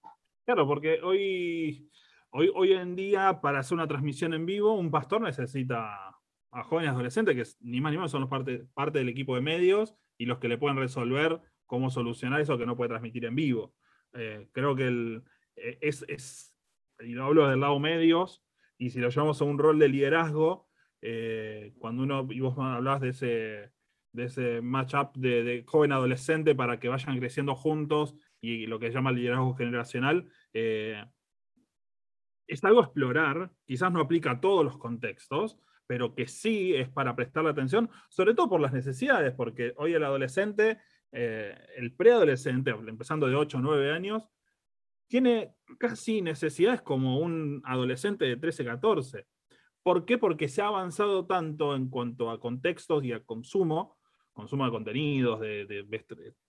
Claro, 0.45 0.67
porque 0.67 1.01
hoy, 1.03 1.91
hoy, 2.31 2.51
hoy 2.55 2.73
en 2.75 2.95
día 2.95 3.41
para 3.41 3.59
hacer 3.59 3.75
una 3.75 3.89
transmisión 3.89 4.33
en 4.35 4.47
vivo, 4.47 4.79
un 4.79 4.91
pastor 4.91 5.21
necesita 5.21 6.15
a 6.51 6.63
jóvenes 6.63 6.93
adolescentes, 6.93 7.35
que 7.35 7.67
ni 7.69 7.81
más 7.81 7.91
ni 7.91 7.99
menos 7.99 8.13
son 8.13 8.21
los 8.21 8.31
parte, 8.31 8.67
parte 8.73 9.01
del 9.01 9.09
equipo 9.09 9.35
de 9.35 9.43
medios 9.43 9.97
y 10.19 10.27
los 10.27 10.39
que 10.39 10.49
le 10.49 10.59
pueden 10.59 10.77
resolver 10.77 11.41
cómo 11.67 11.91
solucionar 11.91 12.41
eso 12.41 12.59
que 12.59 12.67
no 12.67 12.77
puede 12.77 12.89
transmitir 12.89 13.25
en 13.27 13.37
vivo. 13.37 13.75
Eh, 14.15 14.49
creo 14.53 14.75
que 14.75 15.23
eh, 15.57 15.79
es, 15.81 16.05
es, 16.09 16.57
y 17.01 17.13
lo 17.13 17.27
hablo 17.27 17.49
del 17.49 17.61
lado 17.61 17.79
medios, 17.79 18.43
y 18.77 18.91
si 18.91 18.99
lo 18.99 19.11
llevamos 19.11 19.41
a 19.41 19.45
un 19.45 19.59
rol 19.59 19.79
de 19.79 19.89
liderazgo, 19.89 20.69
eh, 21.01 21.75
cuando 21.79 22.03
uno, 22.03 22.27
y 22.31 22.41
vos 22.41 22.59
hablabas 22.59 23.01
de 23.01 23.09
ese, 23.11 23.73
de 24.13 24.25
ese 24.25 24.61
match-up 24.61 25.13
de, 25.15 25.65
joven 25.67 25.93
adolescente 25.93 26.55
para 26.55 26.81
que 26.81 26.89
vayan 26.89 27.19
creciendo 27.19 27.55
juntos 27.55 28.17
y 28.41 28.67
lo 28.67 28.79
que 28.79 28.89
se 28.89 28.95
llama 28.95 29.13
liderazgo 29.13 29.55
generacional, 29.55 30.29
es 30.53 31.05
algo 32.65 32.81
a 32.81 32.85
explorar, 32.85 33.53
quizás 33.67 33.93
no 33.93 34.01
aplica 34.01 34.33
a 34.33 34.41
todos 34.41 34.65
los 34.65 34.79
contextos, 34.79 35.59
pero 35.89 36.15
que 36.15 36.29
sí 36.29 36.75
es 36.75 36.91
para 36.91 37.17
prestarle 37.17 37.49
atención, 37.51 37.89
sobre 38.11 38.35
todo 38.35 38.51
por 38.51 38.61
las 38.61 38.75
necesidades, 38.75 39.33
porque 39.33 39.73
hoy 39.79 39.95
el 39.95 40.05
adolescente, 40.05 40.79
eh, 41.11 41.59
el 41.77 41.95
preadolescente, 41.95 42.71
empezando 42.71 43.27
de 43.27 43.35
8 43.35 43.57
o 43.57 43.61
9 43.63 43.91
años, 43.91 44.29
tiene 45.09 45.55
casi 45.79 46.21
necesidades 46.21 46.83
como 46.83 47.21
un 47.21 47.63
adolescente 47.65 48.27
de 48.27 48.37
13, 48.37 48.67
14. 48.67 49.27
¿Por 49.83 50.05
qué? 50.05 50.19
Porque 50.19 50.49
se 50.49 50.61
ha 50.61 50.67
avanzado 50.67 51.25
tanto 51.25 51.75
en 51.75 51.89
cuanto 51.89 52.31
a 52.31 52.39
contextos 52.39 53.03
y 53.05 53.13
a 53.13 53.25
consumo, 53.25 53.97
consumo 54.35 54.67
de 54.67 54.71
contenidos, 54.71 55.41
de, 55.41 55.87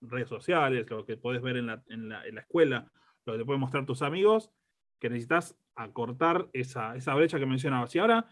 redes 0.02 0.28
sociales, 0.28 0.88
lo 0.90 1.06
que 1.06 1.16
puedes 1.16 1.40
ver 1.40 1.56
en 1.56 1.68
la, 1.68 1.82
en, 1.88 2.10
la, 2.10 2.40
escuela, 2.42 2.92
lo 3.24 3.32
que 3.32 3.38
te 3.38 3.44
pueden 3.46 3.60
mostrar 3.60 3.86
tus 3.86 4.02
amigos, 4.02 4.52
que 4.98 5.08
necesitas 5.08 5.58
acortar 5.74 6.50
esa, 6.52 6.94
esa 6.94 7.14
brecha 7.14 7.38
que 7.38 7.46
mencionabas. 7.46 7.94
Y 7.94 8.00
ahora 8.00 8.28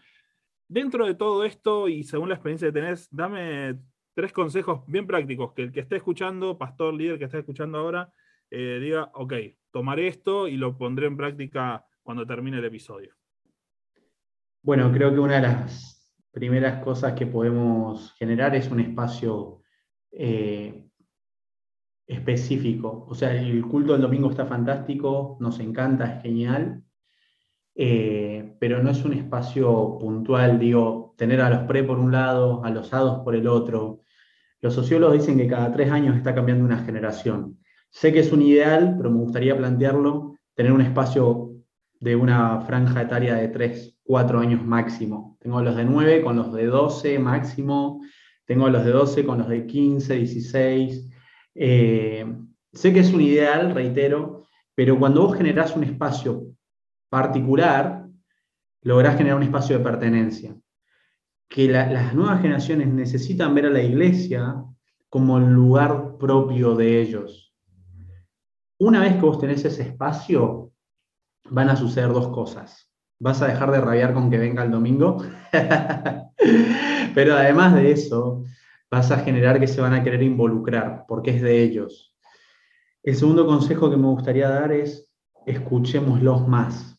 dentro 0.69 1.05
de 1.05 1.15
todo 1.15 1.43
esto 1.43 1.89
y 1.89 2.03
según 2.03 2.29
la 2.29 2.35
experiencia 2.35 2.69
que 2.69 2.73
tenés, 2.79 3.09
dame 3.11 3.77
tres 4.13 4.31
consejos 4.31 4.83
bien 4.87 5.07
prácticos 5.07 5.53
que 5.53 5.63
el 5.63 5.71
que 5.71 5.81
esté 5.81 5.97
escuchando, 5.97 6.57
pastor 6.57 6.93
líder 6.93 7.17
que 7.17 7.25
esté 7.25 7.39
escuchando 7.39 7.79
ahora, 7.79 8.13
eh, 8.49 8.79
diga, 8.81 9.11
ok, 9.13 9.33
tomaré 9.71 10.07
esto 10.07 10.47
y 10.47 10.55
lo 10.55 10.77
pondré 10.77 11.07
en 11.07 11.17
práctica 11.17 11.85
cuando 12.03 12.25
termine 12.25 12.59
el 12.59 12.65
episodio. 12.65 13.13
Bueno, 14.61 14.91
creo 14.91 15.11
que 15.11 15.19
una 15.19 15.35
de 15.35 15.41
las 15.41 16.15
primeras 16.31 16.83
cosas 16.83 17.13
que 17.13 17.25
podemos 17.25 18.13
generar 18.13 18.55
es 18.55 18.69
un 18.69 18.79
espacio 18.79 19.63
eh, 20.11 20.89
específico. 22.05 23.05
O 23.07 23.15
sea, 23.15 23.33
el 23.33 23.61
culto 23.65 23.93
del 23.93 24.01
domingo 24.01 24.29
está 24.29 24.45
fantástico, 24.45 25.37
nos 25.39 25.59
encanta, 25.59 26.15
es 26.15 26.21
genial, 26.23 26.83
eh, 27.81 28.57
pero 28.59 28.83
no 28.83 28.89
es 28.89 29.05
un 29.05 29.13
espacio 29.13 29.97
puntual, 30.01 30.59
digo, 30.59 31.15
tener 31.17 31.39
a 31.39 31.49
los 31.49 31.59
pre 31.59 31.81
por 31.85 31.97
un 31.97 32.11
lado, 32.11 32.61
a 32.65 32.69
los 32.71 32.93
hados 32.93 33.19
por 33.23 33.37
el 33.37 33.47
otro. 33.47 34.01
Los 34.59 34.73
sociólogos 34.73 35.19
dicen 35.19 35.37
que 35.37 35.47
cada 35.47 35.71
tres 35.71 35.89
años 35.89 36.17
está 36.17 36.35
cambiando 36.35 36.65
una 36.65 36.83
generación. 36.83 37.57
Sé 37.89 38.11
que 38.11 38.19
es 38.19 38.33
un 38.33 38.41
ideal, 38.41 38.95
pero 38.97 39.09
me 39.09 39.19
gustaría 39.19 39.55
plantearlo, 39.55 40.35
tener 40.55 40.73
un 40.73 40.81
espacio 40.81 41.53
de 42.01 42.17
una 42.17 42.59
franja 42.59 43.01
etaria 43.01 43.35
de 43.35 43.47
tres, 43.47 43.97
cuatro 44.03 44.39
años 44.39 44.61
máximo. 44.61 45.37
Tengo 45.39 45.61
los 45.61 45.77
de 45.77 45.85
nueve 45.85 46.21
con 46.21 46.35
los 46.35 46.51
de 46.51 46.65
12 46.65 47.17
máximo, 47.17 48.01
tengo 48.43 48.67
los 48.67 48.83
de 48.83 48.91
12 48.91 49.25
con 49.25 49.37
los 49.37 49.47
de 49.47 49.65
15, 49.65 50.15
16. 50.15 51.09
Eh, 51.55 52.25
sé 52.73 52.91
que 52.91 52.99
es 52.99 53.13
un 53.13 53.21
ideal, 53.21 53.73
reitero, 53.73 54.43
pero 54.75 54.99
cuando 54.99 55.21
vos 55.21 55.37
generás 55.37 55.77
un 55.77 55.85
espacio 55.85 56.43
particular, 57.09 58.07
lográs 58.81 59.17
generar 59.17 59.37
un 59.37 59.43
espacio 59.43 59.77
de 59.77 59.83
pertenencia. 59.83 60.55
Que 61.47 61.67
las 61.67 62.13
nuevas 62.13 62.41
generaciones 62.41 62.87
necesitan 62.87 63.55
ver 63.55 63.65
a 63.65 63.71
la 63.71 63.81
iglesia 63.81 64.63
como 65.09 65.39
el 65.39 65.51
lugar 65.51 66.17
propio 66.17 66.75
de 66.75 67.01
ellos. 67.01 67.55
Una 68.77 69.01
vez 69.01 69.15
que 69.15 69.21
vos 69.21 69.39
tenés 69.39 69.65
ese 69.65 69.81
espacio, 69.81 70.71
van 71.49 71.69
a 71.69 71.75
suceder 71.75 72.09
dos 72.09 72.29
cosas. 72.29 72.89
Vas 73.19 73.41
a 73.41 73.47
dejar 73.47 73.71
de 73.71 73.81
rabiar 73.81 74.13
con 74.13 74.29
que 74.29 74.37
venga 74.37 74.63
el 74.63 74.71
domingo, 74.71 75.17
pero 77.15 77.35
además 77.35 77.75
de 77.75 77.91
eso, 77.91 78.43
vas 78.89 79.11
a 79.11 79.19
generar 79.19 79.59
que 79.59 79.67
se 79.67 79.81
van 79.81 79.93
a 79.93 80.03
querer 80.03 80.23
involucrar, 80.23 81.05
porque 81.07 81.31
es 81.31 81.41
de 81.41 81.61
ellos. 81.61 82.15
El 83.03 83.15
segundo 83.15 83.45
consejo 83.45 83.89
que 83.89 83.97
me 83.97 84.07
gustaría 84.07 84.49
dar 84.49 84.71
es 84.71 85.09
escuchémoslos 85.45 86.47
más. 86.47 86.98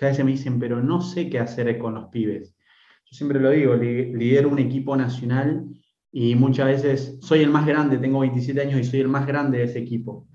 Ya 0.00 0.08
veces 0.08 0.24
me 0.24 0.30
dicen, 0.30 0.58
pero 0.58 0.82
no 0.82 1.02
sé 1.02 1.28
qué 1.28 1.38
hacer 1.38 1.76
con 1.78 1.94
los 1.94 2.08
pibes. 2.08 2.54
Yo 3.04 3.16
siempre 3.16 3.38
lo 3.38 3.50
digo, 3.50 3.74
lidero 3.74 4.48
un 4.48 4.58
equipo 4.58 4.96
nacional 4.96 5.66
y 6.10 6.34
muchas 6.36 6.66
veces 6.68 7.18
soy 7.20 7.42
el 7.42 7.50
más 7.50 7.66
grande, 7.66 7.98
tengo 7.98 8.20
27 8.20 8.62
años 8.62 8.80
y 8.80 8.84
soy 8.84 9.00
el 9.00 9.08
más 9.08 9.26
grande 9.26 9.58
de 9.58 9.64
ese 9.64 9.78
equipo. 9.78 10.26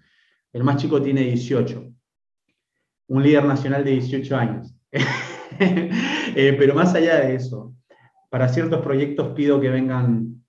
El 0.54 0.64
más 0.64 0.78
chico 0.78 1.02
tiene 1.02 1.22
18. 1.22 1.84
Un 3.08 3.24
líder 3.24 3.46
nacional 3.46 3.84
de 3.84 3.92
18 3.92 4.38
años. 4.38 4.76
Eh, 6.38 6.54
pero 6.60 6.76
más 6.76 6.94
allá 6.96 7.22
de 7.22 7.36
eso, 7.36 7.74
para 8.30 8.50
ciertos 8.50 8.82
proyectos 8.82 9.30
pido 9.36 9.62
que 9.62 9.70
vengan 9.70 10.44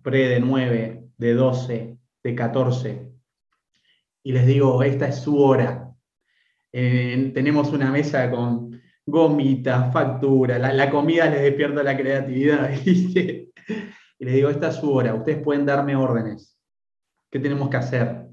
pre 0.00 0.28
de 0.28 0.40
9, 0.40 1.04
de 1.18 1.34
12, 1.34 1.98
de 2.24 2.34
14. 2.34 3.12
Y 4.22 4.32
les 4.32 4.46
digo, 4.46 4.82
esta 4.82 5.08
es 5.08 5.16
su 5.16 5.38
hora 5.38 5.85
tenemos 6.72 7.72
una 7.72 7.90
mesa 7.90 8.30
con 8.30 8.80
gomitas, 9.06 9.92
factura, 9.92 10.58
la, 10.58 10.90
comida 10.90 11.30
les 11.30 11.42
despierta 11.42 11.82
la 11.82 11.96
creatividad, 11.96 12.70
Y 14.18 14.24
les 14.24 14.34
digo, 14.34 14.48
esta 14.48 14.68
es 14.68 14.76
su 14.76 14.90
hora, 14.92 15.14
ustedes 15.14 15.42
pueden 15.42 15.66
darme 15.66 15.94
órdenes. 15.94 16.58
¿Qué 17.30 17.38
tenemos 17.38 17.68
que 17.68 17.76
hacer? 17.76 18.26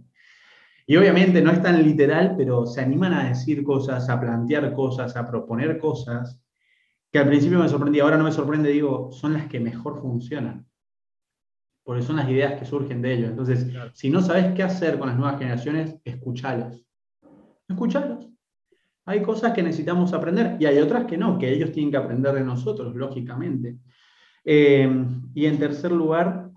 Y 0.85 0.95
obviamente 0.95 1.41
no 1.41 1.51
es 1.51 1.61
tan 1.61 1.81
literal, 1.83 2.35
pero 2.37 2.65
se 2.65 2.81
animan 2.81 3.13
a 3.13 3.27
decir 3.27 3.63
cosas, 3.63 4.09
a 4.09 4.19
plantear 4.19 4.73
cosas, 4.73 5.15
a 5.15 5.27
proponer 5.27 5.77
cosas, 5.77 6.41
que 7.11 7.19
al 7.19 7.27
principio 7.27 7.59
me 7.59 7.69
sorprendía, 7.69 8.03
ahora 8.03 8.17
no 8.17 8.23
me 8.23 8.31
sorprende, 8.31 8.69
digo, 8.69 9.11
son 9.11 9.33
las 9.33 9.47
que 9.47 9.59
mejor 9.59 10.01
funcionan. 10.01 10.65
Porque 11.83 12.01
son 12.01 12.15
las 12.15 12.29
ideas 12.29 12.57
que 12.57 12.65
surgen 12.65 13.01
de 13.01 13.13
ellos. 13.13 13.29
Entonces, 13.29 13.67
si 13.93 14.09
no 14.09 14.21
sabes 14.21 14.53
qué 14.55 14.63
hacer 14.63 14.97
con 14.97 15.09
las 15.09 15.17
nuevas 15.17 15.37
generaciones, 15.37 15.97
escúchalos. 16.05 16.85
Escúchalos. 17.73 18.29
Hay 19.05 19.21
cosas 19.23 19.51
que 19.51 19.63
necesitamos 19.63 20.13
aprender 20.13 20.57
y 20.59 20.65
hay 20.65 20.77
otras 20.77 21.05
que 21.05 21.17
no, 21.17 21.37
que 21.37 21.51
ellos 21.51 21.71
tienen 21.71 21.91
que 21.91 21.97
aprender 21.97 22.33
de 22.33 22.43
nosotros, 22.43 22.95
lógicamente. 22.95 23.79
Eh, 24.45 24.89
y 25.33 25.45
en 25.45 25.59
tercer 25.59 25.91
lugar, 25.91 26.51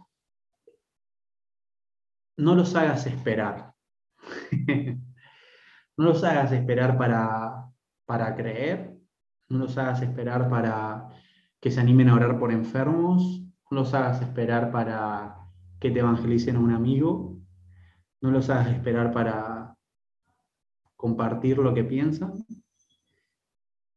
no 2.36 2.54
los 2.54 2.74
hagas 2.76 3.06
esperar. 3.06 3.72
no 5.96 6.04
los 6.04 6.22
hagas 6.22 6.52
esperar 6.52 6.98
para, 6.98 7.64
para 8.04 8.36
creer, 8.36 8.94
no 9.48 9.58
los 9.58 9.78
hagas 9.78 10.02
esperar 10.02 10.48
para 10.50 11.08
que 11.60 11.70
se 11.70 11.80
animen 11.80 12.10
a 12.10 12.14
orar 12.14 12.38
por 12.38 12.52
enfermos, 12.52 13.42
no 13.70 13.78
los 13.78 13.94
hagas 13.94 14.20
esperar 14.20 14.70
para 14.70 15.36
que 15.80 15.90
te 15.90 16.00
evangelicen 16.00 16.56
a 16.56 16.60
un 16.60 16.72
amigo, 16.72 17.40
no 18.20 18.30
los 18.30 18.50
hagas 18.50 18.68
esperar 18.68 19.12
para 19.12 19.76
compartir 20.96 21.58
lo 21.58 21.74
que 21.74 21.84
piensan. 21.84 22.44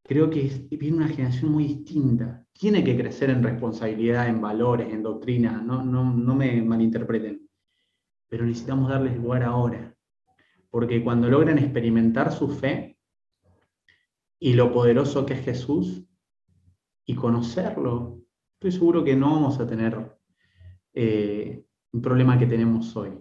Creo 0.04 0.30
que 0.30 0.68
viene 0.72 0.98
una 0.98 1.08
generación 1.08 1.52
muy 1.52 1.66
distinta. 1.66 2.46
Tiene 2.52 2.84
que 2.84 2.98
crecer 2.98 3.30
en 3.30 3.44
responsabilidad, 3.44 4.28
en 4.28 4.42
valores, 4.42 4.92
en 4.92 5.04
doctrina, 5.04 5.62
no, 5.62 5.84
no, 5.84 6.14
no 6.14 6.36
me 6.36 6.62
malinterpreten. 6.62 7.48
Pero 8.28 8.46
necesitamos 8.46 8.90
darles 8.90 9.18
lugar 9.18 9.44
ahora. 9.44 9.96
Porque 10.70 11.04
cuando 11.04 11.30
logran 11.30 11.58
experimentar 11.58 12.32
su 12.32 12.50
fe 12.50 12.98
y 14.40 14.54
lo 14.54 14.72
poderoso 14.72 15.26
que 15.26 15.34
es 15.34 15.46
Jesús 15.46 16.06
y 17.06 17.16
conocerlo, 17.16 18.22
estoy 18.54 18.72
seguro 18.72 19.04
que 19.04 19.16
no 19.16 19.32
vamos 19.32 19.60
a 19.60 19.68
tener 19.68 20.18
eh, 20.94 21.66
un 21.92 22.02
problema 22.02 22.38
que 22.38 22.46
tenemos 22.46 22.96
hoy, 22.96 23.12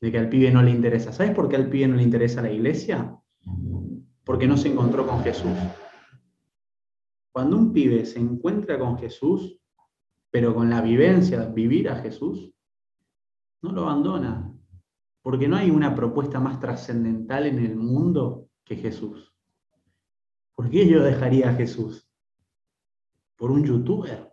de 0.00 0.12
que 0.12 0.18
al 0.18 0.28
pibe 0.28 0.50
no 0.50 0.62
le 0.62 0.70
interesa. 0.70 1.12
¿Sabes 1.12 1.34
por 1.34 1.48
qué 1.48 1.56
al 1.56 1.68
pibe 1.68 1.88
no 1.88 1.96
le 1.96 2.02
interesa 2.02 2.42
la 2.42 2.50
iglesia? 2.50 3.16
Porque 4.24 4.46
no 4.46 4.56
se 4.56 4.68
encontró 4.68 5.06
con 5.06 5.22
Jesús. 5.22 5.56
Cuando 7.32 7.56
un 7.56 7.72
pibe 7.72 8.04
se 8.04 8.18
encuentra 8.18 8.78
con 8.78 8.98
Jesús, 8.98 9.60
pero 10.30 10.54
con 10.54 10.70
la 10.70 10.80
vivencia, 10.80 11.44
vivir 11.46 11.88
a 11.88 11.96
Jesús, 11.96 12.52
no 13.62 13.72
lo 13.72 13.82
abandona, 13.82 14.54
porque 15.22 15.48
no 15.48 15.56
hay 15.56 15.70
una 15.70 15.94
propuesta 15.94 16.40
más 16.40 16.60
trascendental 16.60 17.46
en 17.46 17.58
el 17.58 17.76
mundo 17.76 18.48
que 18.64 18.76
Jesús. 18.76 19.34
¿Por 20.54 20.70
qué 20.70 20.88
yo 20.88 21.02
dejaría 21.02 21.50
a 21.50 21.54
Jesús? 21.54 22.10
¿Por 23.36 23.50
un 23.50 23.64
youtuber? 23.64 24.32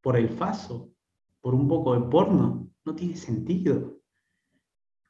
¿Por 0.00 0.16
el 0.16 0.28
faso? 0.28 0.92
por 1.40 1.54
un 1.54 1.68
poco 1.68 1.94
de 1.94 2.08
porno, 2.08 2.68
no 2.84 2.94
tiene 2.94 3.16
sentido. 3.16 3.97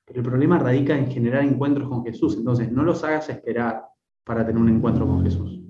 Pero 0.09 0.21
el 0.21 0.27
problema 0.27 0.59
radica 0.59 0.97
en 0.97 1.11
generar 1.11 1.45
encuentros 1.45 1.87
con 1.87 2.03
Jesús. 2.03 2.37
Entonces, 2.39 2.73
no 2.73 2.83
los 2.83 3.05
hagas 3.05 3.29
esperar 3.29 3.85
para 4.25 4.45
tener 4.45 4.61
un 4.61 4.71
encuentro 4.71 5.07
con 5.07 5.23
Jesús. 5.23 5.61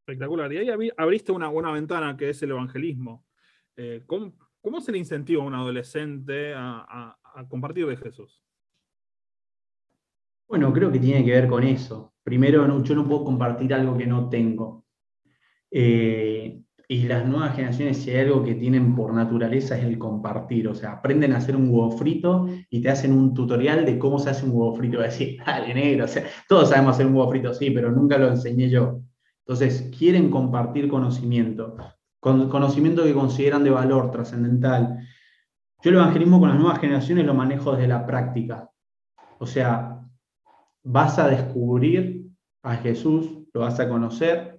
Espectacular. 0.00 0.50
Y 0.52 0.58
ahí 0.58 0.90
abriste 0.96 1.30
una 1.30 1.48
buena 1.48 1.70
ventana 1.70 2.16
que 2.16 2.30
es 2.30 2.42
el 2.42 2.52
evangelismo. 2.52 3.26
Eh, 3.76 4.04
¿cómo, 4.06 4.80
se 4.80 4.90
le 4.90 4.98
incentiva 4.98 5.42
a 5.42 5.46
un 5.46 5.54
adolescente 5.54 6.54
a, 6.56 7.18
compartir 7.48 7.86
de 7.86 7.96
Jesús? 7.96 8.42
Bueno, 10.48 10.72
creo 10.72 10.90
que 10.90 10.98
tiene 10.98 11.24
que 11.24 11.32
ver 11.32 11.48
con 11.48 11.62
eso. 11.62 12.14
Primero, 12.22 12.82
yo 12.82 12.94
no 12.94 13.06
puedo 13.06 13.24
compartir 13.24 13.74
algo 13.74 13.98
que 13.98 14.06
no 14.06 14.30
tengo. 14.30 14.86
Eh, 15.70 16.63
y 16.88 17.04
las 17.04 17.24
nuevas 17.26 17.56
generaciones, 17.56 17.98
si 17.98 18.10
hay 18.10 18.26
algo 18.26 18.44
que 18.44 18.54
tienen 18.54 18.94
por 18.94 19.14
naturaleza, 19.14 19.78
es 19.78 19.84
el 19.84 19.98
compartir. 19.98 20.68
O 20.68 20.74
sea, 20.74 20.92
aprenden 20.92 21.32
a 21.32 21.38
hacer 21.38 21.56
un 21.56 21.68
huevo 21.70 21.90
frito 21.92 22.46
y 22.68 22.82
te 22.82 22.90
hacen 22.90 23.12
un 23.12 23.32
tutorial 23.32 23.86
de 23.86 23.98
cómo 23.98 24.18
se 24.18 24.30
hace 24.30 24.44
un 24.44 24.52
huevo 24.52 24.74
frito. 24.74 24.98
Y 24.98 25.00
a 25.00 25.04
decir, 25.04 25.38
dale, 25.44 25.72
negro. 25.72 26.06
Todos 26.48 26.70
sabemos 26.70 26.94
hacer 26.94 27.06
un 27.06 27.14
huevo 27.14 27.30
frito, 27.30 27.54
sí, 27.54 27.70
pero 27.70 27.90
nunca 27.90 28.18
lo 28.18 28.28
enseñé 28.28 28.68
yo. 28.68 29.00
Entonces, 29.46 29.90
quieren 29.96 30.30
compartir 30.30 30.88
conocimiento, 30.88 31.76
con, 32.20 32.48
conocimiento 32.48 33.04
que 33.04 33.14
consideran 33.14 33.64
de 33.64 33.70
valor 33.70 34.10
trascendental. 34.10 34.98
Yo 35.82 35.90
el 35.90 35.96
evangelismo 35.96 36.40
con 36.40 36.50
las 36.50 36.58
nuevas 36.58 36.78
generaciones 36.80 37.26
lo 37.26 37.34
manejo 37.34 37.72
desde 37.72 37.88
la 37.88 38.06
práctica. 38.06 38.70
O 39.38 39.46
sea, 39.46 40.00
vas 40.82 41.18
a 41.18 41.28
descubrir 41.28 42.26
a 42.62 42.76
Jesús, 42.76 43.30
lo 43.52 43.60
vas 43.60 43.78
a 43.80 43.88
conocer, 43.88 44.53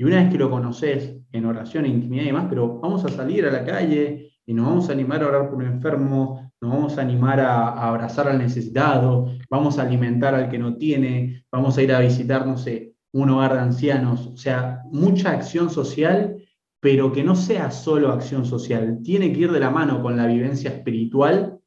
y 0.00 0.04
una 0.04 0.16
vez 0.16 0.30
que 0.30 0.38
lo 0.38 0.50
conoces 0.50 1.14
en 1.30 1.44
oración, 1.44 1.84
intimidad 1.84 2.22
y 2.22 2.28
demás, 2.28 2.46
pero 2.48 2.80
vamos 2.80 3.04
a 3.04 3.10
salir 3.10 3.44
a 3.44 3.50
la 3.50 3.66
calle 3.66 4.32
y 4.46 4.54
nos 4.54 4.64
vamos 4.64 4.88
a 4.88 4.92
animar 4.92 5.22
a 5.22 5.26
orar 5.26 5.50
por 5.50 5.58
un 5.58 5.66
enfermo, 5.66 6.50
nos 6.58 6.72
vamos 6.72 6.96
a 6.96 7.02
animar 7.02 7.38
a, 7.38 7.68
abrazar 7.68 8.26
al 8.26 8.38
necesitado, 8.38 9.30
vamos 9.50 9.78
a 9.78 9.82
alimentar 9.82 10.34
al 10.34 10.48
que 10.48 10.58
no 10.58 10.78
tiene, 10.78 11.44
vamos 11.52 11.76
a 11.76 11.82
ir 11.82 11.92
a 11.92 12.00
visitar, 12.00 12.46
no 12.46 12.56
sé, 12.56 12.94
un 13.12 13.28
hogar 13.28 13.52
de 13.52 13.58
ancianos. 13.58 14.26
O 14.28 14.38
sea, 14.38 14.80
mucha 14.90 15.32
acción 15.32 15.68
social, 15.68 16.34
pero 16.80 17.12
que 17.12 17.22
no 17.22 17.36
sea 17.36 17.70
solo 17.70 18.10
acción 18.10 18.46
social, 18.46 19.00
tiene 19.02 19.30
que 19.34 19.40
ir 19.40 19.52
de 19.52 19.60
la 19.60 19.68
mano 19.68 20.00
con 20.00 20.16
la 20.16 20.26
vivencia 20.26 20.70
espiritual 20.70 21.58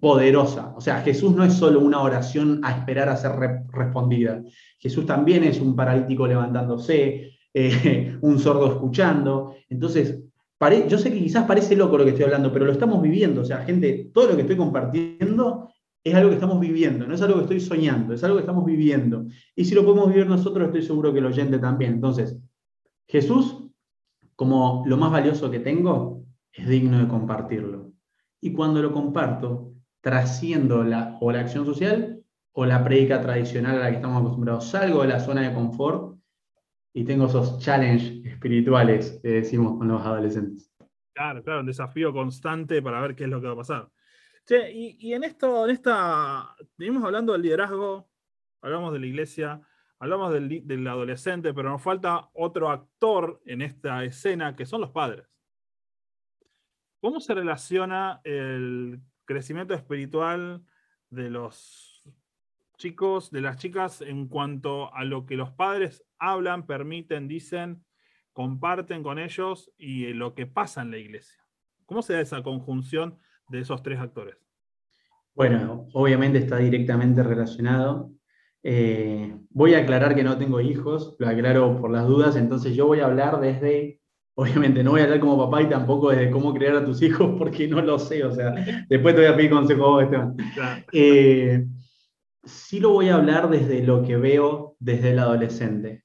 poderosa. 0.00 0.72
O 0.74 0.80
sea, 0.80 1.02
Jesús 1.02 1.36
no 1.36 1.44
es 1.44 1.52
solo 1.52 1.80
una 1.80 2.00
oración 2.00 2.62
a 2.64 2.72
esperar 2.72 3.10
a 3.10 3.16
ser 3.18 3.32
respondida. 3.68 4.42
Jesús 4.78 5.04
también 5.04 5.44
es 5.44 5.60
un 5.60 5.76
paralítico 5.76 6.26
levantándose, 6.26 7.37
eh, 7.54 8.16
un 8.20 8.38
sordo 8.38 8.68
escuchando. 8.72 9.54
Entonces, 9.68 10.20
yo 10.88 10.98
sé 10.98 11.12
que 11.12 11.20
quizás 11.20 11.44
parece 11.44 11.76
loco 11.76 11.98
lo 11.98 12.04
que 12.04 12.10
estoy 12.10 12.24
hablando, 12.24 12.52
pero 12.52 12.64
lo 12.64 12.72
estamos 12.72 13.00
viviendo. 13.00 13.42
O 13.42 13.44
sea, 13.44 13.58
gente, 13.58 14.10
todo 14.12 14.28
lo 14.28 14.34
que 14.34 14.42
estoy 14.42 14.56
compartiendo 14.56 15.68
es 16.02 16.14
algo 16.14 16.30
que 16.30 16.36
estamos 16.36 16.60
viviendo, 16.60 17.06
no 17.06 17.14
es 17.14 17.22
algo 17.22 17.36
que 17.36 17.42
estoy 17.42 17.60
soñando, 17.60 18.14
es 18.14 18.24
algo 18.24 18.36
que 18.36 18.42
estamos 18.42 18.64
viviendo. 18.64 19.26
Y 19.54 19.64
si 19.64 19.74
lo 19.74 19.84
podemos 19.84 20.08
vivir 20.08 20.26
nosotros, 20.26 20.66
estoy 20.66 20.82
seguro 20.82 21.12
que 21.12 21.18
el 21.18 21.26
oyente 21.26 21.58
también. 21.58 21.94
Entonces, 21.94 22.38
Jesús, 23.06 23.64
como 24.36 24.84
lo 24.86 24.96
más 24.96 25.12
valioso 25.12 25.50
que 25.50 25.60
tengo, 25.60 26.24
es 26.52 26.68
digno 26.68 26.98
de 26.98 27.08
compartirlo. 27.08 27.92
Y 28.40 28.52
cuando 28.52 28.80
lo 28.80 28.92
comparto, 28.92 29.74
trasciendo 30.00 30.84
la, 30.84 31.18
o 31.20 31.32
la 31.32 31.40
acción 31.40 31.66
social 31.66 32.22
o 32.52 32.64
la 32.64 32.82
prédica 32.84 33.20
tradicional 33.20 33.76
a 33.76 33.80
la 33.80 33.90
que 33.90 33.96
estamos 33.96 34.20
acostumbrados. 34.20 34.66
Salgo 34.66 35.02
de 35.02 35.08
la 35.08 35.20
zona 35.20 35.42
de 35.42 35.54
confort 35.54 36.17
y 36.92 37.04
tengo 37.04 37.26
esos 37.26 37.58
challenges 37.58 38.24
espirituales 38.26 39.20
que 39.22 39.28
decimos 39.28 39.78
con 39.78 39.88
los 39.88 40.04
adolescentes. 40.04 40.72
Claro, 41.14 41.42
claro, 41.42 41.60
un 41.60 41.66
desafío 41.66 42.12
constante 42.12 42.80
para 42.80 43.00
ver 43.00 43.14
qué 43.14 43.24
es 43.24 43.30
lo 43.30 43.40
que 43.40 43.48
va 43.48 43.54
a 43.54 43.56
pasar. 43.56 43.90
Che, 44.46 44.72
y, 44.72 45.12
en 45.12 45.24
esto, 45.24 45.64
en 45.64 45.70
esta, 45.70 46.54
venimos 46.76 47.04
hablando 47.04 47.32
del 47.32 47.42
liderazgo, 47.42 48.08
hablamos 48.62 48.92
de 48.92 49.00
la 49.00 49.06
iglesia, 49.06 49.60
hablamos 49.98 50.32
del, 50.32 50.66
del 50.66 50.86
adolescente, 50.86 51.52
pero 51.52 51.70
nos 51.70 51.82
falta 51.82 52.30
otro 52.32 52.70
actor 52.70 53.42
en 53.44 53.62
esta 53.62 54.04
escena 54.04 54.56
que 54.56 54.64
son 54.64 54.80
los 54.80 54.90
padres. 54.90 55.28
¿Cómo 57.00 57.20
se 57.20 57.34
relaciona 57.34 58.20
el 58.24 59.00
crecimiento 59.24 59.74
espiritual 59.74 60.64
de 61.10 61.30
los 61.30 61.87
chicos, 62.78 63.30
de 63.30 63.42
las 63.42 63.58
chicas, 63.58 64.00
en 64.00 64.28
cuanto 64.28 64.94
a 64.94 65.04
lo 65.04 65.26
que 65.26 65.36
los 65.36 65.50
padres 65.50 66.04
hablan, 66.18 66.66
permiten, 66.66 67.28
dicen, 67.28 67.84
comparten 68.32 69.02
con 69.02 69.18
ellos 69.18 69.70
y 69.76 70.12
lo 70.14 70.34
que 70.34 70.46
pasa 70.46 70.82
en 70.82 70.92
la 70.92 70.98
iglesia. 70.98 71.42
¿Cómo 71.86 72.02
se 72.02 72.14
da 72.14 72.20
esa 72.20 72.42
conjunción 72.42 73.18
de 73.48 73.60
esos 73.60 73.82
tres 73.82 73.98
actores? 73.98 74.36
Bueno, 75.34 75.88
obviamente 75.92 76.38
está 76.38 76.58
directamente 76.58 77.22
relacionado. 77.22 78.12
Eh, 78.62 79.36
voy 79.50 79.74
a 79.74 79.78
aclarar 79.78 80.14
que 80.14 80.24
no 80.24 80.38
tengo 80.38 80.60
hijos, 80.60 81.16
lo 81.18 81.28
aclaro 81.28 81.80
por 81.80 81.90
las 81.90 82.06
dudas, 82.06 82.36
entonces 82.36 82.74
yo 82.74 82.86
voy 82.86 83.00
a 83.00 83.06
hablar 83.06 83.40
desde, 83.40 84.00
obviamente 84.34 84.82
no 84.82 84.92
voy 84.92 85.00
a 85.00 85.04
hablar 85.04 85.20
como 85.20 85.38
papá 85.38 85.62
y 85.62 85.68
tampoco 85.68 86.10
desde 86.10 86.30
cómo 86.30 86.52
criar 86.52 86.76
a 86.76 86.84
tus 86.84 87.00
hijos 87.02 87.34
porque 87.38 87.68
no 87.68 87.80
lo 87.80 87.98
sé, 87.98 88.24
o 88.24 88.32
sea, 88.32 88.52
después 88.88 89.14
te 89.14 89.22
voy 89.22 89.30
a 89.30 89.36
pedir 89.36 89.50
consejo, 89.50 90.00
Esteban. 90.00 90.36
Eh, 90.92 91.64
sí 92.44 92.80
lo 92.80 92.90
voy 92.90 93.08
a 93.08 93.16
hablar 93.16 93.48
desde 93.50 93.82
lo 93.82 94.02
que 94.02 94.16
veo 94.16 94.76
desde 94.78 95.10
el 95.10 95.18
adolescente. 95.18 96.04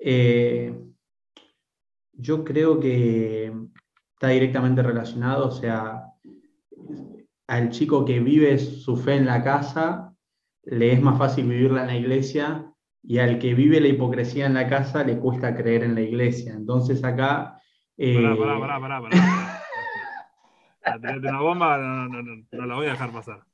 Eh, 0.00 0.74
yo 2.12 2.44
creo 2.44 2.80
que 2.80 3.52
está 4.14 4.28
directamente 4.28 4.82
relacionado, 4.82 5.48
o 5.48 5.50
sea, 5.50 6.04
al 7.46 7.70
chico 7.70 8.04
que 8.04 8.20
vive 8.20 8.58
su 8.58 8.96
fe 8.96 9.14
en 9.16 9.26
la 9.26 9.42
casa, 9.42 10.14
le 10.64 10.92
es 10.92 11.00
más 11.00 11.18
fácil 11.18 11.48
vivirla 11.48 11.82
en 11.82 11.86
la 11.86 11.96
iglesia 11.96 12.72
y 13.02 13.18
al 13.18 13.38
que 13.38 13.54
vive 13.54 13.80
la 13.80 13.88
hipocresía 13.88 14.46
en 14.46 14.54
la 14.54 14.68
casa 14.68 15.04
le 15.04 15.18
cuesta 15.18 15.56
creer 15.56 15.84
en 15.84 15.94
la 15.94 16.02
iglesia. 16.02 16.52
Entonces 16.52 17.02
acá... 17.04 17.60
Eh... 17.96 18.14
Pará, 18.14 18.60
pará, 18.60 18.80
pará, 18.80 19.00
pará, 19.00 19.62
una 21.18 21.40
bomba, 21.40 21.78
no, 21.78 22.08
no, 22.08 22.22
no, 22.22 22.44
no 22.50 22.66
la 22.66 22.74
voy 22.74 22.86
a 22.86 22.90
dejar 22.90 23.12
pasar. 23.12 23.47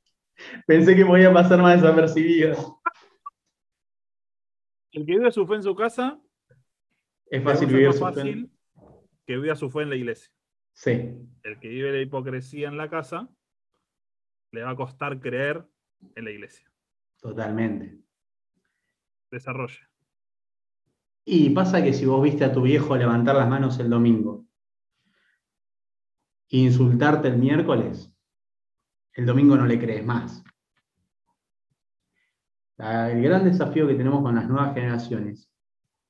Pensé 0.65 0.95
que 0.95 1.03
voy 1.03 1.23
a 1.23 1.33
pasar 1.33 1.61
más 1.61 1.81
desapercibido. 1.81 2.81
El 4.91 5.05
que 5.05 5.11
vive 5.13 5.31
su 5.31 5.45
fe 5.45 5.55
en 5.55 5.63
su 5.63 5.75
casa 5.75 6.19
es 7.27 7.43
fácil 7.43 7.67
vivir 7.67 7.91
su 7.93 7.99
fácil 7.99 8.51
que 9.25 9.37
viva 9.37 9.55
su 9.55 9.69
fe 9.69 9.81
en 9.81 9.89
la 9.89 9.95
iglesia. 9.95 10.31
Sí. 10.73 11.13
El 11.43 11.59
que 11.59 11.67
vive 11.67 11.91
la 11.91 12.01
hipocresía 12.01 12.67
en 12.67 12.77
la 12.77 12.89
casa 12.89 13.29
le 14.51 14.63
va 14.63 14.71
a 14.71 14.75
costar 14.75 15.19
creer 15.19 15.65
en 16.15 16.25
la 16.25 16.31
iglesia. 16.31 16.71
Totalmente. 17.19 17.97
Desarrolla. 19.31 19.89
Y 21.25 21.49
pasa 21.49 21.83
que 21.83 21.93
si 21.93 22.05
vos 22.05 22.21
viste 22.21 22.45
a 22.45 22.53
tu 22.53 22.61
viejo 22.61 22.95
levantar 22.95 23.35
las 23.35 23.49
manos 23.49 23.79
el 23.79 23.89
domingo 23.89 24.45
insultarte 26.49 27.27
el 27.27 27.37
miércoles, 27.37 28.13
el 29.15 29.25
domingo 29.25 29.55
no 29.55 29.65
le 29.65 29.79
crees 29.79 30.05
más. 30.05 30.43
El 32.77 33.21
gran 33.21 33.45
desafío 33.45 33.87
que 33.87 33.95
tenemos 33.95 34.21
con 34.21 34.35
las 34.35 34.47
nuevas 34.47 34.73
generaciones 34.73 35.49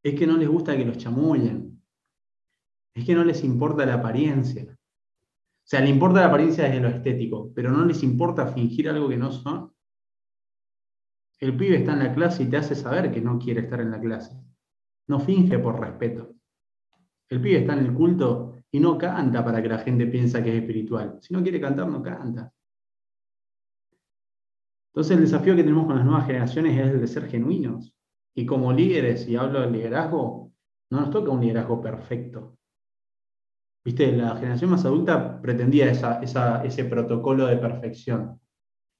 es 0.01 0.15
que 0.17 0.25
no 0.25 0.37
les 0.37 0.49
gusta 0.49 0.75
que 0.75 0.85
los 0.85 0.97
chamullen, 0.97 1.81
es 2.95 3.05
que 3.05 3.13
no 3.13 3.23
les 3.23 3.43
importa 3.43 3.85
la 3.85 3.95
apariencia. 3.95 4.65
O 4.65 5.67
sea, 5.67 5.81
le 5.81 5.89
importa 5.89 6.21
la 6.21 6.27
apariencia 6.27 6.65
desde 6.65 6.79
lo 6.79 6.89
estético, 6.89 7.51
pero 7.53 7.71
no 7.71 7.85
les 7.85 8.01
importa 8.03 8.47
fingir 8.47 8.89
algo 8.89 9.09
que 9.09 9.17
no 9.17 9.31
son. 9.31 9.71
El 11.39 11.55
pibe 11.55 11.77
está 11.77 11.93
en 11.93 11.99
la 11.99 12.13
clase 12.13 12.43
y 12.43 12.49
te 12.49 12.57
hace 12.57 12.75
saber 12.75 13.11
que 13.11 13.21
no 13.21 13.37
quiere 13.37 13.61
estar 13.61 13.81
en 13.81 13.91
la 13.91 13.99
clase. 13.99 14.35
No 15.07 15.19
finge 15.19 15.59
por 15.59 15.79
respeto. 15.79 16.33
El 17.29 17.41
pibe 17.41 17.59
está 17.59 17.73
en 17.73 17.85
el 17.85 17.93
culto 17.93 18.55
y 18.71 18.79
no 18.79 18.97
canta 18.97 19.43
para 19.43 19.61
que 19.61 19.69
la 19.69 19.79
gente 19.79 20.07
piense 20.07 20.43
que 20.43 20.55
es 20.55 20.61
espiritual. 20.61 21.19
Si 21.21 21.33
no 21.33 21.43
quiere 21.43 21.59
cantar, 21.59 21.87
no 21.87 22.01
canta. 22.01 22.51
Entonces 24.95 25.17
el 25.17 25.23
desafío 25.23 25.57
que 25.57 25.63
tenemos 25.63 25.87
con 25.87 25.97
las 25.97 26.05
nuevas 26.05 26.25
generaciones 26.25 26.79
es 26.79 26.89
el 26.89 27.01
de 27.01 27.07
ser 27.07 27.27
genuinos. 27.27 27.93
Y 28.33 28.45
como 28.45 28.71
líderes, 28.71 29.27
y 29.27 29.35
hablo 29.35 29.59
del 29.59 29.73
liderazgo, 29.73 30.53
no 30.89 31.01
nos 31.01 31.09
toca 31.09 31.31
un 31.31 31.41
liderazgo 31.41 31.81
perfecto. 31.81 32.57
Viste, 33.83 34.13
la 34.13 34.37
generación 34.37 34.71
más 34.71 34.85
adulta 34.85 35.41
pretendía 35.41 35.91
ese 35.91 36.85
protocolo 36.85 37.45
de 37.45 37.57
perfección. 37.57 38.39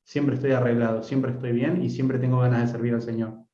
Siempre 0.04 0.36
estoy 0.36 0.52
arreglado, 0.52 1.02
siempre 1.02 1.32
estoy 1.32 1.54
bien 1.54 1.82
y 1.82 1.90
siempre 1.90 2.20
tengo 2.20 2.40
ganas 2.40 2.64
de 2.64 2.68
servir 2.68 2.94
al 2.94 3.02
Señor. 3.02 3.46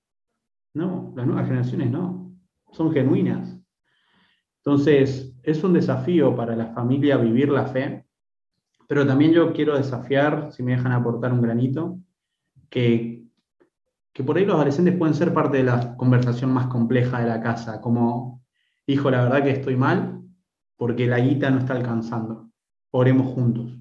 No, 0.74 1.14
las 1.16 1.28
nuevas 1.28 1.46
generaciones 1.46 1.92
no, 1.92 2.36
son 2.72 2.92
genuinas. 2.92 3.56
Entonces, 4.66 5.38
es 5.44 5.64
un 5.64 5.74
desafío 5.74 6.36
para 6.36 6.56
la 6.56 6.74
familia 6.74 7.18
vivir 7.18 7.50
la 7.50 7.68
fe, 7.68 8.08
pero 8.88 9.06
también 9.06 9.32
yo 9.32 9.54
quiero 9.54 9.78
desafiar, 9.78 10.52
si 10.52 10.64
me 10.64 10.72
dejan 10.72 10.94
aportar 10.94 11.32
un 11.34 11.42
granito, 11.44 12.00
que, 12.72 13.28
que 14.14 14.24
por 14.24 14.38
ahí 14.38 14.46
los 14.46 14.56
adolescentes 14.56 14.98
pueden 14.98 15.14
ser 15.14 15.34
parte 15.34 15.58
de 15.58 15.64
la 15.64 15.96
conversación 15.98 16.52
más 16.52 16.68
compleja 16.68 17.20
de 17.20 17.28
la 17.28 17.42
casa, 17.42 17.82
como, 17.82 18.44
hijo, 18.88 19.12
la 19.12 19.24
verdad 19.24 19.44
que 19.44 19.52
estoy 19.52 19.76
mal, 19.76 20.24
porque 20.78 21.06
la 21.06 21.20
guita 21.20 21.52
no 21.52 21.60
está 21.60 21.74
alcanzando. 21.74 22.50
Oremos 22.92 23.28
juntos. 23.28 23.78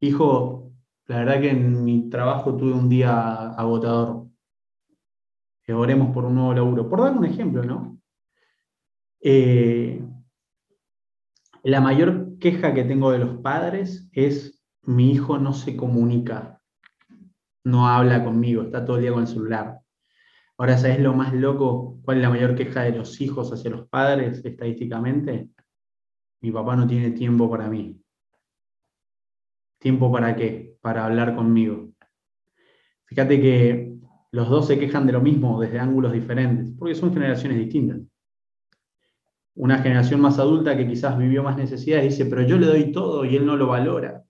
Hijo, 0.00 0.72
la 1.06 1.18
verdad 1.18 1.40
que 1.40 1.50
en 1.50 1.84
mi 1.84 2.08
trabajo 2.08 2.56
tuve 2.56 2.72
un 2.72 2.88
día 2.88 3.50
agotador. 3.50 4.28
Oremos 5.68 6.14
por 6.14 6.24
un 6.24 6.36
nuevo 6.36 6.54
laburo. 6.54 6.88
Por 6.88 7.00
dar 7.00 7.16
un 7.16 7.24
ejemplo, 7.24 7.64
¿no? 7.64 8.00
Eh, 9.20 10.00
la 11.64 11.80
mayor 11.80 12.38
queja 12.38 12.72
que 12.72 12.84
tengo 12.84 13.10
de 13.10 13.18
los 13.18 13.38
padres 13.38 14.08
es 14.12 14.56
mi 14.82 15.10
hijo 15.10 15.38
no 15.38 15.52
se 15.52 15.76
comunica, 15.76 16.55
no 17.66 17.88
habla 17.88 18.22
conmigo, 18.22 18.62
está 18.62 18.84
todo 18.84 18.96
el 18.96 19.02
día 19.02 19.12
con 19.12 19.22
el 19.22 19.26
celular. 19.26 19.80
Ahora, 20.56 20.78
¿sabes 20.78 21.00
lo 21.00 21.14
más 21.14 21.34
loco? 21.34 21.98
¿Cuál 22.04 22.18
es 22.18 22.22
la 22.22 22.30
mayor 22.30 22.54
queja 22.54 22.82
de 22.82 22.92
los 22.92 23.20
hijos 23.20 23.52
hacia 23.52 23.72
los 23.72 23.88
padres 23.88 24.44
estadísticamente? 24.44 25.50
Mi 26.42 26.52
papá 26.52 26.76
no 26.76 26.86
tiene 26.86 27.10
tiempo 27.10 27.50
para 27.50 27.68
mí. 27.68 28.00
¿Tiempo 29.80 30.12
para 30.12 30.36
qué? 30.36 30.76
Para 30.80 31.06
hablar 31.06 31.34
conmigo. 31.34 31.90
Fíjate 33.06 33.40
que 33.40 33.96
los 34.30 34.48
dos 34.48 34.68
se 34.68 34.78
quejan 34.78 35.04
de 35.04 35.14
lo 35.14 35.20
mismo 35.20 35.60
desde 35.60 35.80
ángulos 35.80 36.12
diferentes, 36.12 36.72
porque 36.78 36.94
son 36.94 37.12
generaciones 37.12 37.58
distintas. 37.58 37.98
Una 39.56 39.78
generación 39.78 40.20
más 40.20 40.38
adulta 40.38 40.76
que 40.76 40.86
quizás 40.86 41.18
vivió 41.18 41.42
más 41.42 41.56
necesidades 41.56 42.16
dice, 42.16 42.26
pero 42.26 42.42
yo 42.42 42.58
le 42.58 42.66
doy 42.66 42.92
todo 42.92 43.24
y 43.24 43.34
él 43.34 43.44
no 43.44 43.56
lo 43.56 43.66
valora. 43.66 44.25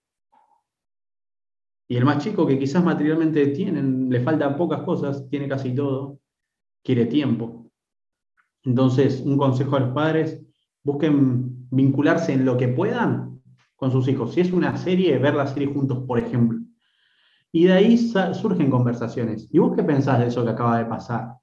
Y 1.88 1.96
el 1.96 2.04
más 2.04 2.22
chico, 2.22 2.46
que 2.46 2.58
quizás 2.58 2.82
materialmente 2.82 3.46
tienen, 3.48 4.10
le 4.10 4.20
faltan 4.20 4.56
pocas 4.56 4.82
cosas, 4.82 5.28
tiene 5.28 5.48
casi 5.48 5.74
todo, 5.74 6.18
quiere 6.82 7.06
tiempo. 7.06 7.70
Entonces, 8.64 9.20
un 9.20 9.38
consejo 9.38 9.76
a 9.76 9.80
los 9.80 9.94
padres, 9.94 10.42
busquen 10.82 11.68
vincularse 11.70 12.32
en 12.32 12.44
lo 12.44 12.56
que 12.56 12.68
puedan 12.68 13.40
con 13.76 13.92
sus 13.92 14.08
hijos. 14.08 14.34
Si 14.34 14.40
es 14.40 14.52
una 14.52 14.76
serie, 14.76 15.18
ver 15.18 15.34
la 15.34 15.46
serie 15.46 15.72
juntos, 15.72 16.04
por 16.06 16.18
ejemplo. 16.18 16.58
Y 17.52 17.64
de 17.64 17.72
ahí 17.72 17.96
surgen 17.98 18.70
conversaciones. 18.70 19.48
¿Y 19.52 19.58
vos 19.60 19.76
qué 19.76 19.84
pensás 19.84 20.18
de 20.18 20.26
eso 20.26 20.44
que 20.44 20.50
acaba 20.50 20.78
de 20.78 20.86
pasar? 20.86 21.36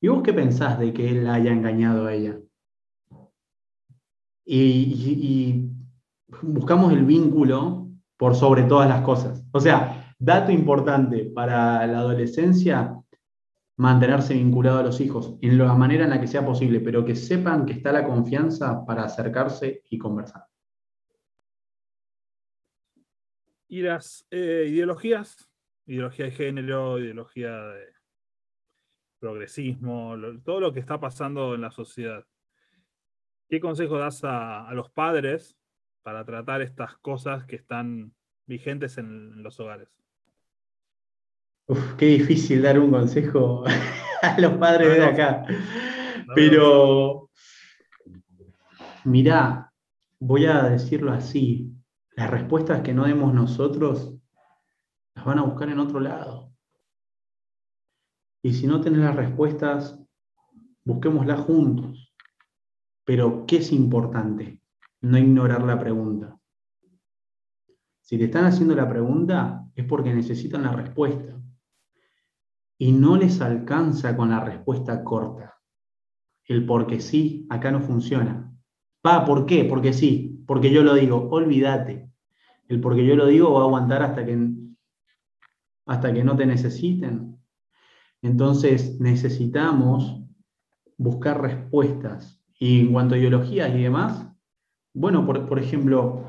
¿Y 0.00 0.08
vos 0.08 0.22
qué 0.22 0.34
pensás 0.34 0.78
de 0.78 0.92
que 0.92 1.08
él 1.08 1.26
haya 1.28 1.52
engañado 1.52 2.06
a 2.06 2.14
ella? 2.14 2.38
y 4.44 5.70
buscamos 6.42 6.92
el 6.92 7.06
vínculo 7.06 7.91
por 8.22 8.36
sobre 8.36 8.62
todas 8.62 8.88
las 8.88 9.00
cosas. 9.00 9.44
O 9.50 9.58
sea, 9.58 10.14
dato 10.16 10.52
importante 10.52 11.24
para 11.34 11.84
la 11.88 11.98
adolescencia, 11.98 12.96
mantenerse 13.76 14.34
vinculado 14.34 14.78
a 14.78 14.84
los 14.84 15.00
hijos 15.00 15.36
en 15.42 15.58
la 15.58 15.74
manera 15.74 16.04
en 16.04 16.10
la 16.10 16.20
que 16.20 16.28
sea 16.28 16.46
posible, 16.46 16.78
pero 16.78 17.04
que 17.04 17.16
sepan 17.16 17.66
que 17.66 17.72
está 17.72 17.90
la 17.90 18.06
confianza 18.06 18.86
para 18.86 19.02
acercarse 19.02 19.82
y 19.90 19.98
conversar. 19.98 20.46
Y 23.66 23.82
las 23.82 24.24
eh, 24.30 24.66
ideologías, 24.68 25.50
ideología 25.86 26.26
de 26.26 26.30
género, 26.30 27.00
ideología 27.00 27.58
de 27.58 27.86
progresismo, 29.18 30.14
todo 30.44 30.60
lo 30.60 30.72
que 30.72 30.78
está 30.78 31.00
pasando 31.00 31.56
en 31.56 31.62
la 31.62 31.72
sociedad. 31.72 32.24
¿Qué 33.48 33.58
consejo 33.58 33.98
das 33.98 34.22
a 34.22 34.70
los 34.74 34.90
padres 34.90 35.58
para 36.02 36.24
tratar 36.24 36.62
estas 36.62 36.96
cosas 36.98 37.44
que 37.44 37.56
están 37.56 38.12
vigentes 38.46 38.98
en 38.98 39.42
los 39.42 39.58
hogares? 39.60 39.88
Uf, 41.66 41.94
qué 41.96 42.06
difícil 42.06 42.62
dar 42.62 42.78
un 42.78 42.90
consejo 42.90 43.64
a 44.22 44.40
los 44.40 44.54
padres 44.54 44.96
de 44.96 45.04
acá. 45.04 45.44
Pero, 46.34 47.30
mirá, 49.04 49.72
voy 50.18 50.46
a 50.46 50.64
decirlo 50.64 51.12
así, 51.12 51.72
las 52.16 52.30
respuestas 52.30 52.82
que 52.82 52.94
no 52.94 53.06
demos 53.06 53.32
nosotros 53.32 54.14
las 55.14 55.24
van 55.24 55.38
a 55.38 55.42
buscar 55.42 55.68
en 55.68 55.78
otro 55.78 56.00
lado. 56.00 56.52
Y 58.42 58.54
si 58.54 58.66
no 58.66 58.80
tenés 58.80 59.00
las 59.00 59.14
respuestas, 59.14 60.00
busquémoslas 60.84 61.40
juntos. 61.40 62.12
Pero, 63.04 63.46
¿qué 63.46 63.58
es 63.58 63.72
importante? 63.72 64.61
No 65.02 65.18
ignorar 65.18 65.62
la 65.62 65.78
pregunta. 65.78 66.38
Si 68.00 68.18
te 68.18 68.24
están 68.24 68.44
haciendo 68.44 68.74
la 68.74 68.88
pregunta 68.88 69.66
es 69.74 69.84
porque 69.84 70.14
necesitan 70.14 70.62
la 70.62 70.72
respuesta. 70.72 71.40
Y 72.78 72.92
no 72.92 73.16
les 73.16 73.40
alcanza 73.40 74.16
con 74.16 74.30
la 74.30 74.40
respuesta 74.40 75.04
corta. 75.04 75.58
El 76.44 76.66
porque 76.66 77.00
sí, 77.00 77.46
acá 77.50 77.70
no 77.70 77.80
funciona. 77.80 78.52
Va, 79.06 79.24
¿por 79.24 79.46
qué? 79.46 79.64
Porque 79.64 79.92
sí, 79.92 80.42
porque 80.46 80.72
yo 80.72 80.82
lo 80.82 80.94
digo, 80.94 81.28
olvídate. 81.30 82.10
El 82.68 82.80
porque 82.80 83.06
yo 83.06 83.16
lo 83.16 83.26
digo 83.26 83.52
va 83.52 83.60
a 83.60 83.64
aguantar 83.64 84.02
hasta 84.02 84.24
que, 84.24 84.50
hasta 85.86 86.12
que 86.12 86.24
no 86.24 86.36
te 86.36 86.46
necesiten. 86.46 87.38
Entonces 88.20 89.00
necesitamos 89.00 90.22
buscar 90.96 91.40
respuestas. 91.40 92.40
Y 92.58 92.80
en 92.80 92.92
cuanto 92.92 93.14
a 93.14 93.18
ideologías 93.18 93.74
y 93.74 93.82
demás, 93.82 94.31
bueno, 94.94 95.26
por, 95.26 95.58
ejemplo, 95.58 96.24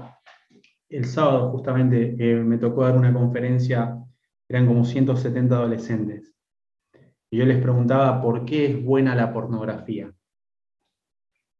el 0.89 1.05
sábado 1.05 1.51
justamente 1.51 2.15
eh, 2.17 2.35
me 2.35 2.57
tocó 2.57 2.83
dar 2.83 2.97
una 2.97 3.13
conferencia, 3.13 3.97
eran 4.47 4.67
como 4.67 4.85
170 4.85 5.55
adolescentes, 5.55 6.33
y 7.29 7.37
yo 7.37 7.45
les 7.45 7.61
preguntaba 7.61 8.21
por 8.21 8.45
qué 8.45 8.67
es 8.67 8.83
buena 8.83 9.15
la 9.15 9.33
pornografía. 9.33 10.13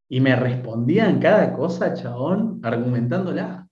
Y 0.07 0.21
me 0.21 0.35
respondían 0.35 1.19
cada 1.19 1.53
cosa, 1.53 1.95
chabón, 1.95 2.59
argumentándola. 2.61 3.67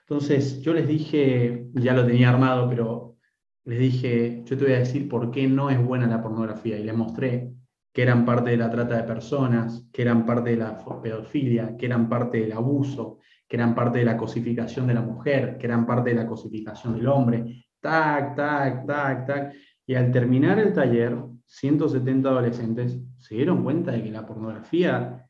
Entonces 0.00 0.62
yo 0.62 0.72
les 0.72 0.88
dije, 0.88 1.68
ya 1.74 1.92
lo 1.92 2.06
tenía 2.06 2.30
armado, 2.30 2.68
pero 2.70 3.16
les 3.64 3.78
dije, 3.78 4.42
yo 4.46 4.56
te 4.56 4.64
voy 4.64 4.72
a 4.72 4.78
decir 4.78 5.08
por 5.08 5.30
qué 5.30 5.46
no 5.46 5.68
es 5.68 5.84
buena 5.84 6.06
la 6.06 6.22
pornografía. 6.22 6.78
Y 6.78 6.84
les 6.84 6.96
mostré 6.96 7.52
que 7.96 8.02
eran 8.02 8.26
parte 8.26 8.50
de 8.50 8.58
la 8.58 8.68
trata 8.68 8.94
de 8.94 9.04
personas, 9.04 9.88
que 9.90 10.02
eran 10.02 10.26
parte 10.26 10.50
de 10.50 10.56
la 10.56 10.76
pedofilia, 11.02 11.78
que 11.78 11.86
eran 11.86 12.10
parte 12.10 12.40
del 12.40 12.52
abuso, 12.52 13.20
que 13.48 13.56
eran 13.56 13.74
parte 13.74 14.00
de 14.00 14.04
la 14.04 14.18
cosificación 14.18 14.86
de 14.86 14.92
la 14.92 15.00
mujer, 15.00 15.56
que 15.56 15.64
eran 15.64 15.86
parte 15.86 16.10
de 16.10 16.16
la 16.16 16.26
cosificación 16.26 16.96
del 16.96 17.08
hombre, 17.08 17.64
tac, 17.80 18.36
tac, 18.36 18.86
tac, 18.86 19.26
tac. 19.26 19.54
Y 19.86 19.94
al 19.94 20.12
terminar 20.12 20.58
el 20.58 20.74
taller, 20.74 21.16
170 21.46 22.28
adolescentes 22.28 23.00
se 23.16 23.34
dieron 23.34 23.64
cuenta 23.64 23.92
de 23.92 24.02
que 24.02 24.10
la 24.10 24.26
pornografía 24.26 25.26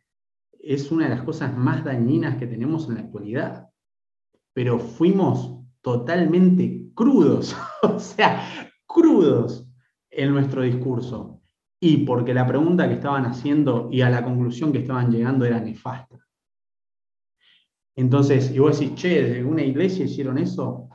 es 0.59 0.91
una 0.91 1.05
de 1.05 1.15
las 1.15 1.23
cosas 1.23 1.57
más 1.57 1.85
dañinas 1.85 2.35
que 2.35 2.49
tenemos 2.49 2.89
en 2.89 2.97
la 2.97 3.03
actualidad. 3.03 3.69
Pero 4.53 4.81
fuimos 4.81 5.57
totalmente 5.83 6.91
crudos, 6.97 7.57
o 7.85 8.01
sea, 8.01 8.43
crudos 8.89 9.71
en 10.11 10.33
nuestro 10.33 10.63
discurso 10.63 11.36
y 11.81 11.99
porque 12.05 12.35
la 12.35 12.47
pregunta 12.47 12.89
que 12.89 12.95
estaban 12.95 13.27
haciendo 13.27 13.89
y 13.93 14.01
a 14.01 14.11
la 14.11 14.25
conclusión 14.25 14.73
que 14.73 14.79
estaban 14.79 15.11
llegando 15.11 15.45
era 15.45 15.61
nefasta. 15.61 16.19
Entonces, 17.95 18.51
y 18.51 18.59
vos 18.59 18.79
decís, 18.79 18.95
che, 18.95 19.23
¿de 19.23 19.45
una 19.45 19.63
iglesia 19.63 20.05
hicieron 20.05 20.39
eso? 20.39 20.87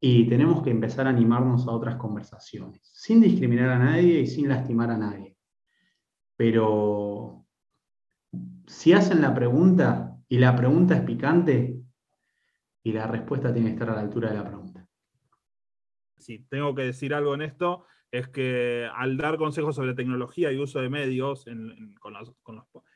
y 0.00 0.28
tenemos 0.28 0.62
que 0.62 0.70
empezar 0.70 1.06
a 1.06 1.10
animarnos 1.10 1.66
a 1.66 1.72
otras 1.72 1.96
conversaciones, 1.96 2.80
sin 2.94 3.20
discriminar 3.20 3.70
a 3.70 3.78
nadie 3.78 4.20
y 4.20 4.26
sin 4.26 4.48
lastimar 4.48 4.90
a 4.90 4.98
nadie. 4.98 5.36
Pero 6.36 7.44
si 8.66 8.92
hacen 8.92 9.20
la 9.20 9.34
pregunta 9.34 10.16
y 10.28 10.38
la 10.38 10.54
pregunta 10.54 10.94
es 10.94 11.02
picante 11.02 11.80
y 12.84 12.92
la 12.92 13.06
respuesta 13.08 13.52
tiene 13.52 13.70
que 13.70 13.74
estar 13.74 13.90
a 13.90 13.94
la 13.94 14.02
altura 14.02 14.30
de 14.30 14.36
la 14.36 14.44
pregunta. 14.44 14.86
Si 16.16 16.40
tengo 16.44 16.74
que 16.74 16.82
decir 16.82 17.12
algo 17.12 17.34
en 17.34 17.42
esto, 17.42 17.84
es 18.10 18.28
que 18.28 18.88
al 18.94 19.16
dar 19.16 19.36
consejos 19.36 19.76
sobre 19.76 19.94
tecnología 19.94 20.50
y 20.50 20.58
uso 20.58 20.80
de 20.80 20.88
medios 20.88 21.46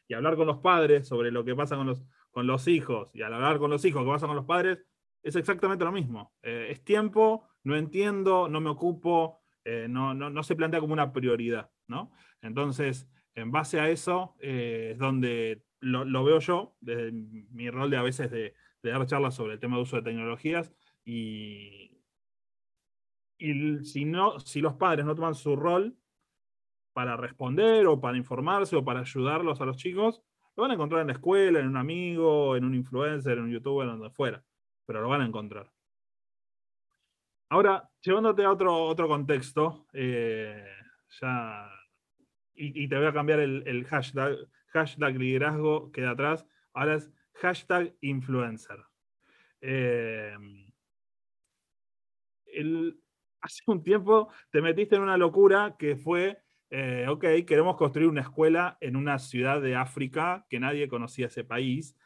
y 0.09 0.15
hablar 0.15 0.37
con 0.37 0.47
los 0.47 0.59
padres 0.59 1.07
sobre 1.07 1.31
lo 1.31 1.45
que 1.45 1.55
pasa 1.55 1.77
con 1.77 1.87
los, 1.87 2.05
con 2.31 2.47
los 2.47 2.67
hijos 2.69 3.11
y 3.15 3.23
al 3.23 3.35
hablar 3.35 3.59
con 3.59 3.71
los 3.71 3.85
hijos, 3.85 4.03
lo 4.03 4.09
que 4.09 4.15
pasa 4.15 4.27
con 4.27 4.37
los 4.37 4.47
padres, 4.47 4.85
es 5.23 5.37
exactamente 5.37 5.85
lo 5.85 5.93
mismo. 5.93 6.33
Eh, 6.43 6.69
es 6.71 6.83
tiempo, 6.85 7.49
no 7.63 7.77
entiendo, 7.77 8.49
no 8.49 8.61
me 8.61 8.71
ocupo, 8.71 9.41
eh, 9.65 9.87
no, 9.89 10.15
no, 10.15 10.43
se 10.43 10.57
plantea 10.57 10.81
como 10.81 10.95
una 10.95 11.13
prioridad. 11.13 11.71
¿no? 11.87 12.11
Entonces, 12.41 13.09
en 13.35 13.53
base 13.53 13.81
a 13.81 13.89
eso 13.89 14.35
eh, 14.41 14.91
es 14.93 14.99
donde 14.99 15.63
lo, 15.81 16.25
veo 16.25 16.39
yo, 16.41 16.77
desde 16.81 17.13
mi 17.13 17.71
rol 17.71 17.91
de 17.91 17.97
a 17.97 18.03
veces 18.03 18.31
de, 18.31 18.55
dar 18.83 19.07
charlas 19.07 19.35
sobre 19.35 19.55
el 19.55 19.61
tema 19.61 19.77
de 19.77 19.83
uso 19.83 19.97
de 19.97 20.03
tecnologías 20.03 20.73
y, 21.05 21.92
y 23.43 23.85
si, 23.85 24.05
no, 24.05 24.39
si 24.39 24.61
los 24.61 24.75
padres 24.75 25.05
no 25.05 25.17
toman 25.17 25.35
su 25.35 25.57
rol 25.57 25.97
para 26.93 27.17
responder 27.17 27.87
o 27.87 28.01
para 28.01 28.17
informarse 28.17 28.77
o 28.77 28.85
para 28.85 29.01
ayudarlos 29.01 29.61
a 29.61 29.65
los 29.65 29.77
chicos, 29.77 30.23
lo 30.55 30.63
van 30.63 30.71
a 30.71 30.75
encontrar 30.75 31.01
en 31.01 31.09
la 31.09 31.15
escuela, 31.15 31.59
en 31.59 31.67
un 31.67 31.77
amigo, 31.77 32.55
en 32.57 32.65
un 32.65 32.75
influencer, 32.75 33.39
en 33.39 33.45
un 33.45 33.51
youtuber, 33.51 33.89
donde 33.89 34.11
fuera, 34.11 34.45
pero 34.87 35.01
lo 35.01 35.09
van 35.09 35.23
a 35.23 35.27
encontrar. 35.27 35.73
Ahora, 37.49 37.91
llevándote 38.01 38.45
a 38.45 38.53
otro, 38.53 38.85
otro 38.85 39.09
contexto, 39.09 39.87
eh, 39.93 40.65
ya 41.21 41.69
y, 42.55 42.87
te 42.87 42.97
voy 42.97 43.07
a 43.07 43.13
cambiar 43.13 43.41
el, 43.41 43.85
hashtag, 43.87 44.37
hashtag 44.69 45.17
liderazgo 45.17 45.91
queda 45.91 46.11
atrás, 46.11 46.47
ahora 46.75 46.95
es 46.95 47.11
hashtag 47.35 47.95
influencer. 48.03 48.79
Eh, 49.61 50.37
hace 53.43 53.63
un 53.67 53.83
tiempo 53.83 54.29
te 54.51 54.63
metiste 54.63 54.97
en 54.97 55.03
una 55.03 55.17
locura 55.17 55.77
que 55.79 55.97
fue, 55.97 56.39
eh, 56.71 57.07
ok, 57.09 57.25
queremos 57.47 57.77
construir 57.77 58.09
una 58.09 58.23
escuela 58.23 58.79
en 58.81 58.97
una 58.97 59.19
ciudad 59.19 59.61
de 59.61 59.77
África 59.77 60.47
que 60.49 60.61
nadie 60.61 60.89
conocía 60.89 61.27
ese 61.27 61.45
país, 61.45 61.97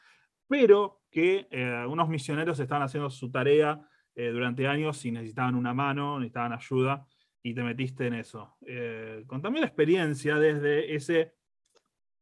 pero 0.49 1.03
que 1.11 1.47
eh, 1.51 1.85
unos 1.89 2.09
misioneros 2.09 2.59
estaban 2.59 2.83
haciendo 2.83 3.11
su 3.11 3.31
tarea 3.31 3.81
durante 4.19 4.67
años 4.67 5.05
y 5.05 5.13
necesitaban 5.13 5.55
una 5.57 5.75
mano, 5.75 6.19
necesitaban 6.19 6.55
ayuda 6.55 7.07
y 7.47 7.55
te 7.55 7.63
metiste 7.63 8.09
en 8.09 8.15
eso. 8.15 8.57
Eh, 8.67 9.23
contame 9.29 9.61
la 9.61 9.67
experiencia 9.67 10.35
desde 10.35 10.97
ese, 10.97 11.37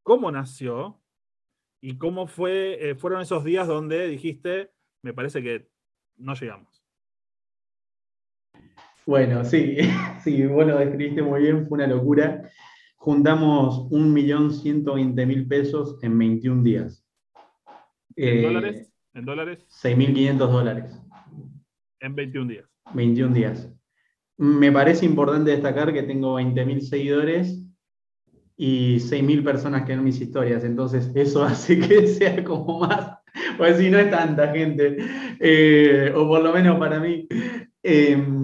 cómo 0.02 0.30
nació 0.30 1.00
y 1.80 1.96
cómo 1.96 2.26
fue, 2.26 2.90
eh, 2.90 2.94
fueron 2.94 3.22
esos 3.22 3.42
días 3.42 3.66
donde 3.66 4.06
dijiste, 4.06 4.74
me 5.00 5.14
parece 5.14 5.42
que 5.42 5.70
no 6.16 6.34
llegamos. 6.34 6.73
Bueno, 9.06 9.44
sí, 9.44 9.76
sí, 10.24 10.46
vos 10.46 10.66
lo 10.66 10.78
describiste 10.78 11.22
muy 11.22 11.42
bien, 11.42 11.66
fue 11.68 11.76
una 11.76 11.86
locura. 11.86 12.50
Juntamos 12.96 13.90
1.120.000 13.90 15.48
pesos 15.48 15.98
en 16.02 16.18
21 16.18 16.62
días. 16.62 17.06
¿En 18.16 18.42
dólares? 18.42 18.92
¿En 19.12 19.24
dólares? 19.24 19.66
6.500 19.82 20.38
dólares. 20.38 21.00
En 22.00 22.14
21 22.14 22.50
días. 22.50 22.64
21 22.94 23.34
días. 23.34 23.70
Me 24.36 24.72
parece 24.72 25.04
importante 25.04 25.50
destacar 25.50 25.92
que 25.92 26.02
tengo 26.02 26.40
20.000 26.40 26.80
seguidores 26.80 27.62
y 28.56 28.96
6.000 28.96 29.44
personas 29.44 29.84
que 29.84 29.94
ven 29.94 30.04
mis 30.04 30.20
historias, 30.20 30.64
entonces 30.64 31.10
eso 31.14 31.44
hace 31.44 31.78
que 31.78 32.06
sea 32.06 32.42
como 32.42 32.80
más, 32.80 33.18
pues 33.58 33.76
si 33.76 33.90
no 33.90 33.98
es 33.98 34.10
tanta 34.10 34.48
gente, 34.52 34.96
eh, 35.40 36.12
o 36.14 36.26
por 36.26 36.42
lo 36.42 36.52
menos 36.52 36.78
para 36.78 37.00
mí. 37.00 37.26
Em, 37.82 38.43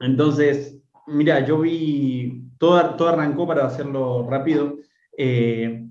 entonces, 0.00 0.82
mira, 1.06 1.44
yo 1.44 1.60
vi, 1.60 2.44
todo, 2.58 2.96
todo 2.96 3.08
arrancó 3.08 3.46
para 3.46 3.66
hacerlo 3.66 4.26
rápido. 4.28 4.78
Eh, 5.16 5.86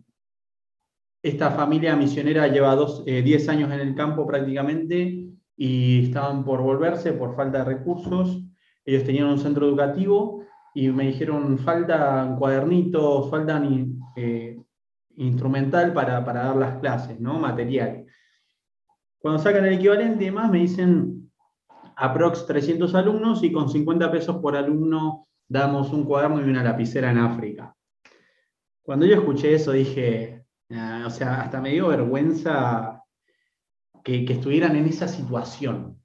esta 1.22 1.52
familia 1.52 1.96
misionera 1.96 2.48
lleva 2.48 2.76
10 2.76 3.04
eh, 3.08 3.52
años 3.52 3.72
en 3.72 3.80
el 3.80 3.96
campo 3.96 4.26
prácticamente 4.26 5.28
y 5.56 6.06
estaban 6.06 6.44
por 6.44 6.62
volverse 6.62 7.14
por 7.14 7.36
falta 7.36 7.60
de 7.60 7.66
recursos 7.66 8.44
ellos 8.90 9.04
tenían 9.04 9.28
un 9.28 9.38
centro 9.38 9.68
educativo 9.68 10.44
y 10.74 10.90
me 10.90 11.06
dijeron, 11.06 11.60
falta 11.60 12.36
cuadernitos, 12.40 13.30
falta 13.30 13.62
eh, 14.16 14.60
instrumental 15.18 15.94
para, 15.94 16.22
dar 16.22 16.56
las 16.56 16.80
clases, 16.80 17.20
¿no? 17.20 17.38
Material. 17.38 18.06
Cuando 19.20 19.40
sacan 19.40 19.66
el 19.66 19.74
equivalente 19.74 20.24
y 20.24 20.28
demás, 20.28 20.50
me 20.50 20.60
dicen, 20.60 21.19
aprox 22.00 22.46
300 22.46 22.96
alumnos 22.96 23.44
y 23.44 23.52
con 23.52 23.70
50 23.70 24.10
pesos 24.10 24.38
por 24.38 24.56
alumno 24.56 25.28
damos 25.48 25.92
un 25.92 26.06
cuaderno 26.06 26.40
y 26.40 26.50
una 26.50 26.64
lapicera 26.64 27.12
en 27.12 27.18
África. 27.18 27.76
Cuando 28.82 29.06
yo 29.06 29.16
escuché 29.16 29.54
eso 29.54 29.74
dije, 29.74 30.46
ah, 30.72 31.04
o 31.06 31.10
sea, 31.10 31.42
hasta 31.42 31.60
me 31.60 31.72
dio 31.72 31.90
vergüenza 31.90 33.04
que, 34.04 34.24
que 34.24 34.34
estuvieran 34.34 34.76
en 34.78 34.86
esa 34.86 35.08
situación. 35.08 36.00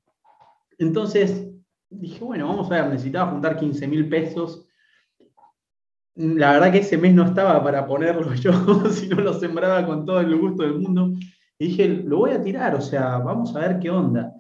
Entonces, 0.79 1.49
dije, 1.89 2.25
bueno, 2.25 2.49
vamos 2.49 2.71
a 2.71 2.83
ver, 2.83 2.91
necesitaba 2.91 3.31
juntar 3.31 3.57
15 3.57 3.87
mil 3.87 4.09
pesos. 4.09 4.67
La 6.17 6.53
verdad 6.53 6.73
que 6.73 6.79
ese 6.79 6.99
mes 6.99 7.15
no 7.15 7.25
estaba 7.25 7.63
para 7.63 7.87
ponerlo 7.87 8.35
yo, 8.35 8.53
si 8.91 9.09
no 9.09 9.21
lo 9.21 9.35
sembraba 9.35 9.87
con 9.87 10.05
todo 10.05 10.21
el 10.21 10.37
gusto 10.37 10.65
del 10.65 10.81
mundo. 10.81 11.13
Y 11.57 11.69
dije, 11.69 11.87
lo 11.89 12.19
voy 12.19 12.33
a 12.33 12.43
tirar, 12.43 12.75
o 12.75 12.81
sea, 12.81 13.19
vamos 13.19 13.55
a 13.55 13.61
ver 13.61 13.79
qué 13.79 13.91
onda. 13.91 14.35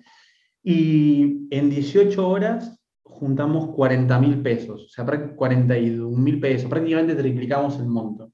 Y 0.66 1.46
en 1.50 1.68
18 1.68 2.27
horas 2.27 2.81
juntamos 3.03 3.68
40 3.77 4.18
mil 4.18 4.42
pesos, 4.42 4.87
o 4.87 4.88
sea, 4.88 5.05
41 5.05 6.18
mil 6.18 6.40
pesos, 6.40 6.70
prácticamente 6.70 7.14
triplicamos 7.14 7.79
el 7.79 7.87
monto. 7.87 8.33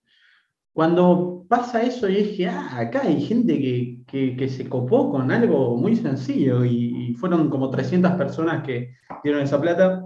Cuando 0.72 1.44
pasa 1.48 1.82
eso, 1.82 2.08
yo 2.08 2.18
dije, 2.18 2.46
ah, 2.48 2.78
acá 2.78 3.02
hay 3.02 3.20
gente 3.20 3.58
que, 3.58 4.48
se 4.48 4.68
copó 4.68 5.10
con 5.10 5.32
algo 5.32 5.76
muy 5.76 5.96
sencillo 5.96 6.64
y, 6.64 7.14
fueron 7.18 7.50
como 7.50 7.68
300 7.68 8.12
personas 8.12 8.62
que 8.64 8.94
dieron 9.24 9.42
esa 9.42 9.60
plata. 9.60 10.04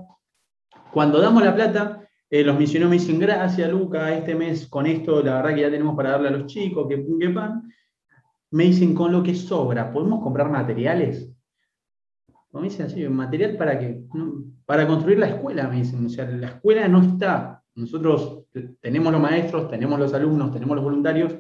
Cuando 0.92 1.20
damos 1.20 1.44
la 1.44 1.54
plata, 1.54 2.08
eh, 2.30 2.42
los 2.42 2.58
misioneros 2.58 2.90
me 2.90 2.98
dicen, 2.98 3.18
gracias 3.18 3.70
Luca, 3.70 4.12
este 4.12 4.34
mes 4.34 4.66
con 4.66 4.87
esto, 4.87 5.22
la 5.22 5.37
verdad 5.37 5.54
que 5.54 5.60
ya 5.60 5.70
tenemos 5.70 5.94
para 5.94 6.12
darle 6.12 6.28
a 6.28 6.32
los 6.32 6.46
chicos, 6.46 6.88
que 6.88 6.96
pum, 6.96 7.18
que 7.18 7.28
pan. 7.28 7.70
Me 8.50 8.64
dicen, 8.64 8.94
con 8.94 9.12
lo 9.12 9.22
que 9.22 9.34
sobra, 9.34 9.92
¿podemos 9.92 10.22
comprar 10.22 10.50
materiales? 10.50 11.34
Me 12.54 12.68
dicen 12.68 12.86
así, 12.86 13.06
material 13.08 13.56
para 13.56 13.78
que, 13.78 14.04
para 14.64 14.86
construir 14.86 15.18
la 15.18 15.28
escuela, 15.28 15.68
me 15.68 15.76
dicen, 15.76 16.06
o 16.06 16.08
sea, 16.08 16.24
la 16.26 16.48
escuela 16.48 16.86
no 16.88 17.02
está 17.02 17.64
nosotros 17.74 18.44
tenemos 18.80 19.12
los 19.12 19.20
maestros, 19.20 19.68
tenemos 19.68 19.98
los 19.98 20.14
alumnos, 20.14 20.52
tenemos 20.52 20.76
los 20.76 20.84
voluntarios. 20.84 21.34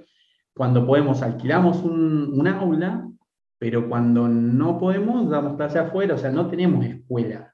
Cuando 0.52 0.84
podemos, 0.86 1.22
alquilamos 1.22 1.82
un, 1.84 2.46
aula, 2.46 3.08
pero 3.58 3.88
cuando 3.88 4.28
no 4.28 4.78
podemos, 4.78 5.30
damos 5.30 5.56
clase 5.56 5.78
afuera, 5.78 6.14
o 6.14 6.18
sea, 6.18 6.30
no 6.30 6.48
tenemos 6.48 6.84
escuela. 6.84 7.52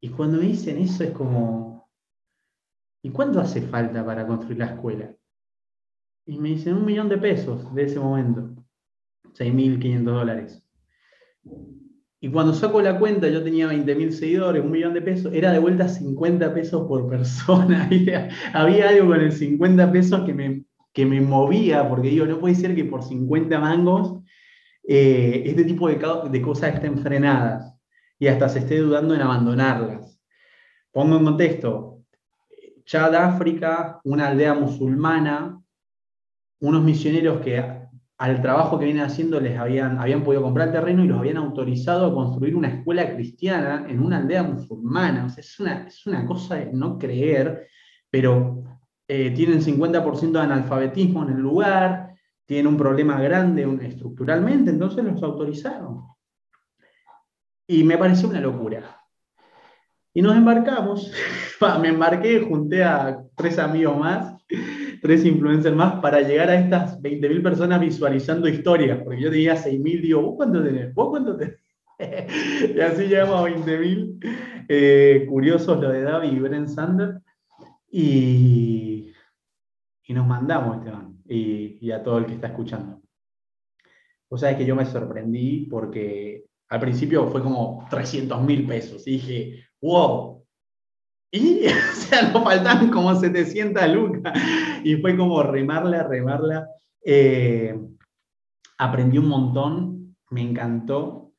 Y 0.00 0.10
cuando 0.10 0.38
me 0.38 0.44
dicen 0.46 0.78
eso 0.78 1.04
es 1.04 1.10
como, 1.10 1.90
¿y 3.02 3.10
cuánto 3.10 3.40
hace 3.40 3.62
falta 3.62 4.04
para 4.04 4.26
construir 4.26 4.58
la 4.58 4.66
escuela? 4.66 5.14
Y 6.26 6.38
me 6.38 6.50
dicen 6.50 6.74
un 6.74 6.84
millón 6.84 7.08
de 7.08 7.18
pesos 7.18 7.74
de 7.74 7.84
ese 7.84 7.98
momento, 7.98 8.64
6.500 9.34 10.02
dólares. 10.02 10.64
Y 12.20 12.30
cuando 12.30 12.52
saco 12.52 12.82
la 12.82 12.98
cuenta, 12.98 13.28
yo 13.28 13.44
tenía 13.44 13.68
20 13.68 13.94
mil 13.94 14.12
seguidores, 14.12 14.64
un 14.64 14.72
millón 14.72 14.92
de 14.92 15.02
pesos, 15.02 15.32
era 15.32 15.52
de 15.52 15.60
vuelta 15.60 15.88
50 15.88 16.52
pesos 16.52 16.86
por 16.88 17.08
persona. 17.08 17.88
Había 18.52 18.88
algo 18.88 19.08
con 19.08 19.20
el 19.20 19.32
50 19.32 19.92
pesos 19.92 20.24
que 20.24 20.34
me, 20.34 20.64
que 20.92 21.06
me 21.06 21.20
movía, 21.20 21.88
porque 21.88 22.08
digo, 22.08 22.26
no 22.26 22.40
puede 22.40 22.56
ser 22.56 22.74
que 22.74 22.84
por 22.84 23.04
50 23.04 23.60
mangos 23.60 24.24
eh, 24.82 25.44
este 25.46 25.64
tipo 25.64 25.88
de, 25.88 26.00
de 26.30 26.42
cosas 26.42 26.74
estén 26.74 26.98
frenadas 26.98 27.72
y 28.18 28.26
hasta 28.26 28.48
se 28.48 28.60
esté 28.60 28.78
dudando 28.78 29.14
en 29.14 29.20
abandonarlas. 29.20 30.20
Pongo 30.90 31.18
en 31.18 31.24
contexto, 31.24 32.02
Chad, 32.84 33.14
África, 33.14 34.00
una 34.02 34.28
aldea 34.28 34.54
musulmana, 34.54 35.62
unos 36.60 36.82
misioneros 36.82 37.40
que 37.42 37.58
al 38.18 38.42
trabajo 38.42 38.78
que 38.78 38.84
vienen 38.84 39.04
haciendo 39.04 39.38
les 39.38 39.56
habían, 39.56 39.98
habían 39.98 40.24
podido 40.24 40.42
comprar 40.42 40.72
terreno 40.72 41.04
y 41.04 41.08
los 41.08 41.18
habían 41.18 41.36
autorizado 41.36 42.06
a 42.06 42.14
construir 42.14 42.56
una 42.56 42.68
escuela 42.68 43.14
cristiana 43.14 43.86
en 43.88 44.00
una 44.00 44.18
aldea 44.18 44.42
musulmana. 44.42 45.24
O 45.24 45.28
sea, 45.28 45.40
es 45.40 45.60
una, 45.60 45.86
es 45.86 46.04
una 46.04 46.26
cosa 46.26 46.56
de 46.56 46.72
no 46.72 46.98
creer, 46.98 47.68
pero 48.10 48.64
eh, 49.06 49.30
tienen 49.30 49.62
50% 49.62 50.32
de 50.32 50.40
analfabetismo 50.40 51.22
en 51.22 51.36
el 51.36 51.40
lugar, 51.40 52.14
tienen 52.44 52.66
un 52.66 52.76
problema 52.76 53.20
grande 53.20 53.86
estructuralmente, 53.86 54.70
entonces 54.70 55.04
los 55.04 55.22
autorizaron. 55.22 56.06
Y 57.68 57.84
me 57.84 57.96
pareció 57.98 58.28
una 58.28 58.40
locura. 58.40 59.00
Y 60.12 60.22
nos 60.22 60.36
embarcamos, 60.36 61.12
me 61.80 61.88
embarqué, 61.88 62.40
junté 62.40 62.82
a 62.82 63.22
tres 63.36 63.60
amigos 63.60 63.96
más, 63.96 64.34
tres 65.00 65.24
influencers 65.24 65.74
más, 65.74 66.00
para 66.00 66.20
llegar 66.20 66.50
a 66.50 66.54
estas 66.58 67.00
20.000 67.00 67.42
personas 67.42 67.80
visualizando 67.80 68.48
historias, 68.48 69.00
porque 69.02 69.20
yo 69.20 69.30
tenía 69.30 69.54
6.000, 69.54 70.02
digo, 70.02 70.22
¿vos 70.22 70.34
cuánto 70.36 70.62
tenés? 70.62 70.94
¿Vos 70.94 71.08
cuánto 71.10 71.36
tenés? 71.36 71.58
y 72.76 72.80
así 72.80 73.04
llegamos 73.04 73.40
a 73.40 73.50
20.000. 73.50 74.66
Eh, 74.68 75.26
curiosos 75.28 75.80
lo 75.80 75.90
de 75.90 76.02
David 76.02 76.32
y 76.32 76.38
Bren 76.38 76.68
Sander. 76.68 77.20
Y, 77.90 79.12
y 80.04 80.12
nos 80.12 80.26
mandamos, 80.26 80.78
Esteban, 80.78 81.16
y, 81.26 81.78
y 81.80 81.90
a 81.90 82.02
todo 82.02 82.18
el 82.18 82.26
que 82.26 82.34
está 82.34 82.48
escuchando. 82.48 83.00
O 84.28 84.36
sea, 84.36 84.50
es 84.50 84.58
que 84.58 84.66
yo 84.66 84.76
me 84.76 84.84
sorprendí 84.84 85.66
porque 85.70 86.44
al 86.68 86.80
principio 86.80 87.26
fue 87.28 87.42
como 87.42 87.86
300 87.90 88.42
mil 88.42 88.66
pesos. 88.66 89.06
Y 89.06 89.12
dije, 89.12 89.64
wow. 89.80 90.37
Y, 91.30 91.66
o 91.66 91.94
sea, 91.94 92.30
nos 92.30 92.42
faltaban 92.42 92.90
como 92.90 93.14
700 93.14 93.88
lucas. 93.88 94.38
Y 94.84 94.96
fue 94.96 95.16
como 95.16 95.42
remarla, 95.42 96.04
remarla. 96.04 96.68
Eh, 97.04 97.78
aprendí 98.78 99.18
un 99.18 99.28
montón, 99.28 100.16
me 100.30 100.42
encantó. 100.42 101.32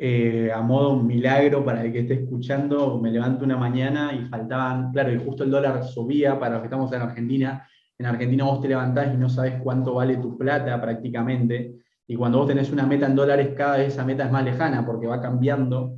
Eh, 0.00 0.52
a 0.54 0.62
modo 0.62 0.90
un 0.90 1.06
milagro 1.08 1.64
para 1.64 1.84
el 1.84 1.92
que 1.92 2.00
esté 2.00 2.14
escuchando, 2.14 3.00
me 3.00 3.10
levanto 3.10 3.44
una 3.44 3.56
mañana 3.56 4.12
y 4.12 4.26
faltaban, 4.26 4.92
claro, 4.92 5.12
y 5.12 5.18
justo 5.18 5.42
el 5.42 5.50
dólar 5.50 5.82
subía 5.82 6.38
para 6.38 6.52
los 6.52 6.60
que 6.60 6.66
estamos 6.66 6.92
en 6.92 7.02
Argentina. 7.02 7.66
En 7.98 8.06
Argentina 8.06 8.44
vos 8.44 8.60
te 8.60 8.68
levantás 8.68 9.12
y 9.12 9.16
no 9.16 9.28
sabes 9.28 9.60
cuánto 9.60 9.94
vale 9.94 10.16
tu 10.18 10.38
plata 10.38 10.80
prácticamente. 10.80 11.74
Y 12.06 12.14
cuando 12.14 12.38
vos 12.38 12.46
tenés 12.46 12.70
una 12.70 12.86
meta 12.86 13.06
en 13.06 13.16
dólares, 13.16 13.50
cada 13.56 13.78
vez 13.78 13.88
esa 13.88 14.04
meta 14.04 14.24
es 14.24 14.30
más 14.30 14.44
lejana 14.44 14.86
porque 14.86 15.08
va 15.08 15.20
cambiando. 15.20 15.96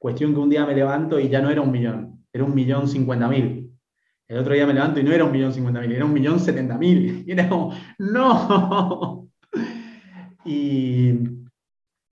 Cuestión 0.00 0.34
que 0.34 0.40
un 0.40 0.50
día 0.50 0.66
me 0.66 0.74
levanto 0.74 1.20
y 1.20 1.28
ya 1.28 1.40
no 1.40 1.48
era 1.48 1.60
un 1.60 1.70
millón, 1.70 2.15
era 2.36 2.44
un 2.44 2.54
millón 2.54 2.88
cincuenta 2.88 3.28
mil. 3.28 3.72
El 4.28 4.38
otro 4.38 4.54
día 4.54 4.66
me 4.66 4.74
levanto 4.74 5.00
y 5.00 5.04
no 5.04 5.12
era 5.12 5.24
un 5.24 5.32
millón 5.32 5.52
cincuenta 5.52 5.80
mil, 5.80 5.92
era 5.92 6.04
un 6.04 6.12
millón 6.12 6.40
setenta 6.40 6.78
mil. 6.78 7.24
Y 7.26 7.32
era 7.32 7.48
como, 7.48 7.74
no. 7.98 9.28
Y 10.44 11.10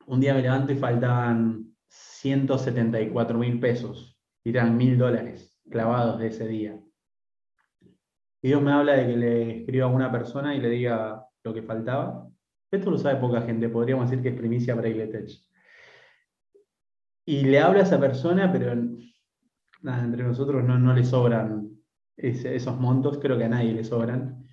un 0.07 0.21
día 0.21 0.35
me 0.35 0.43
levanto 0.43 0.73
y 0.73 0.77
faltaban 0.77 1.77
174 1.89 3.39
mil 3.39 3.61
pesos. 3.61 4.19
Y 4.43 4.51
eran 4.51 4.77
mil 4.77 4.99
dólares 4.99 5.61
clavados 5.71 6.19
de 6.19 6.27
ese 6.27 6.49
día. 6.49 6.77
Y 8.43 8.49
Dios 8.49 8.61
me 8.61 8.73
habla 8.73 8.95
de 8.95 9.07
que 9.07 9.17
le 9.17 9.61
escriba 9.61 9.87
a 9.87 9.89
una 9.91 10.11
persona 10.11 10.55
y 10.55 10.61
le 10.61 10.69
diga 10.69 11.25
lo 11.45 11.55
que 11.55 11.63
faltaba. 11.63 12.29
Esto 12.73 12.91
lo 12.91 12.99
sabe 12.99 13.21
poca 13.21 13.43
gente, 13.43 13.69
podríamos 13.69 14.11
decir 14.11 14.23
que 14.23 14.31
es 14.31 14.37
primicia 14.37 14.75
para 14.75 14.89
Igletech 14.89 15.31
y 17.27 17.45
le 17.45 17.59
habla 17.59 17.81
a 17.81 17.85
esa 17.85 17.99
persona, 17.99 18.53
pero 18.53 18.75
nada, 19.85 20.05
entre 20.05 20.25
nosotros 20.25 20.65
no, 20.65 20.79
no 20.79 20.95
le 20.95 21.05
sobran 21.05 21.71
esos 22.17 22.79
montos, 22.79 23.19
creo 23.19 23.37
que 23.37 23.45
a 23.45 23.49
nadie 23.49 23.73
le 23.73 23.85
sobran. 23.85 24.47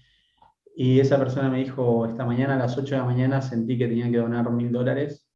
Y 0.75 0.99
esa 0.99 1.17
persona 1.17 1.49
me 1.49 1.59
dijo, 1.59 2.05
esta 2.05 2.25
mañana 2.25 2.55
a 2.55 2.59
las 2.59 2.77
8 2.77 2.95
de 2.95 3.01
la 3.01 3.05
mañana 3.05 3.41
sentí 3.41 3.77
que 3.77 3.87
tenía 3.87 4.09
que 4.09 4.17
donar 4.17 4.49
mil 4.51 4.71
dólares, 4.71 5.27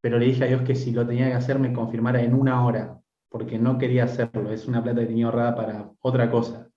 pero 0.00 0.18
le 0.18 0.26
dije 0.26 0.44
a 0.44 0.48
Dios 0.48 0.62
que 0.62 0.74
si 0.74 0.92
lo 0.92 1.06
tenía 1.06 1.28
que 1.28 1.34
hacer 1.34 1.58
me 1.58 1.72
confirmara 1.72 2.22
en 2.22 2.34
una 2.34 2.64
hora, 2.64 2.98
porque 3.28 3.58
no 3.58 3.78
quería 3.78 4.04
hacerlo, 4.04 4.52
es 4.52 4.66
una 4.66 4.82
plata 4.82 5.00
que 5.00 5.06
tenía 5.06 5.26
ahorrada 5.26 5.54
para 5.54 5.90
otra 6.00 6.30
cosa. 6.30 6.68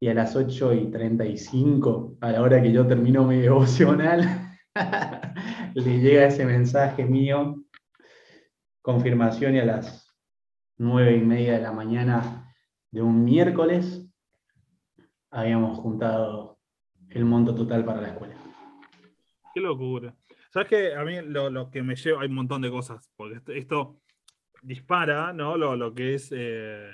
Y 0.00 0.08
a 0.08 0.14
las 0.14 0.34
8 0.34 0.74
y 0.74 0.90
35, 0.90 2.18
a 2.20 2.32
la 2.32 2.42
hora 2.42 2.60
que 2.60 2.72
yo 2.72 2.86
termino 2.86 3.24
mi 3.24 3.38
devocional, 3.38 4.58
le 5.74 6.00
llega 6.00 6.26
ese 6.26 6.44
mensaje 6.44 7.04
mío 7.04 7.64
confirmación 8.82 9.54
y 9.54 9.60
a 9.60 9.64
las 9.64 10.03
nueve 10.76 11.16
y 11.16 11.20
media 11.20 11.54
de 11.54 11.62
la 11.62 11.72
mañana 11.72 12.54
de 12.90 13.02
un 13.02 13.24
miércoles 13.24 14.06
habíamos 15.30 15.78
juntado 15.78 16.58
el 17.08 17.24
monto 17.24 17.54
total 17.54 17.84
para 17.84 18.00
la 18.00 18.08
escuela. 18.08 18.36
Qué 19.52 19.60
locura. 19.60 20.14
Sabes 20.50 20.68
que 20.68 20.94
a 20.94 21.04
mí 21.04 21.20
lo, 21.22 21.70
que 21.70 21.82
me 21.82 21.96
lleva, 21.96 22.22
hay 22.22 22.28
un 22.28 22.34
montón 22.34 22.62
de 22.62 22.70
cosas, 22.70 23.10
porque 23.16 23.40
esto, 23.58 24.00
dispara, 24.62 25.32
¿no? 25.32 25.56
Lo, 25.56 25.94
que 25.94 26.14
es 26.14 26.30
eh, 26.34 26.92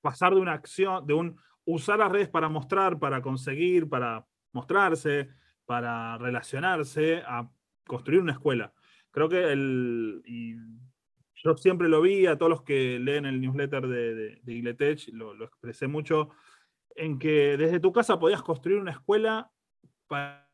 pasar 0.00 0.34
de 0.34 0.40
una 0.40 0.52
acción, 0.52 1.06
de 1.06 1.14
un 1.14 1.38
usar 1.64 1.98
las 1.98 2.10
redes 2.10 2.28
para 2.28 2.48
mostrar, 2.48 2.98
para 2.98 3.20
conseguir, 3.20 3.88
para 3.88 4.26
mostrarse, 4.52 5.28
para 5.64 6.16
relacionarse, 6.18 7.22
a 7.26 7.48
construir 7.86 8.20
una 8.20 8.32
escuela. 8.32 8.72
Creo 9.10 9.28
que 9.28 9.52
el, 9.52 10.22
yo 11.36 11.56
siempre 11.56 11.88
lo 11.88 12.00
vi, 12.00 12.26
a 12.26 12.36
todos 12.36 12.50
los 12.50 12.62
que 12.62 12.98
leen 12.98 13.26
el 13.26 13.40
newsletter 13.40 13.86
de, 13.86 14.14
de, 14.42 14.52
Igletech, 14.52 15.08
lo, 15.12 15.44
expresé 15.44 15.86
mucho, 15.86 16.30
en 16.94 17.18
que 17.18 17.56
desde 17.56 17.80
tu 17.80 17.92
casa 17.92 18.18
podías 18.18 18.42
construir 18.42 18.78
una 18.78 18.92
escuela 18.92 19.50
para 20.06 20.48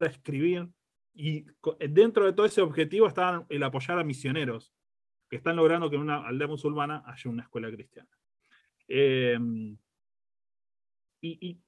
escribir, 0.00 0.68
y 1.14 1.46
dentro 1.88 2.26
de 2.26 2.32
todo 2.32 2.46
ese 2.46 2.60
objetivo 2.60 3.08
está 3.08 3.44
el 3.48 3.62
apoyar 3.62 3.98
a 3.98 4.04
misioneros, 4.04 4.72
que 5.28 5.36
están 5.36 5.56
logrando 5.56 5.88
que 5.88 5.96
en 5.96 6.02
una 6.02 6.26
aldea 6.26 6.46
musulmana 6.46 7.02
haya 7.06 7.30
una 7.30 7.42
escuela 7.42 7.70
cristiana. 7.70 8.10
Em, 8.86 9.76
y, 11.20 11.58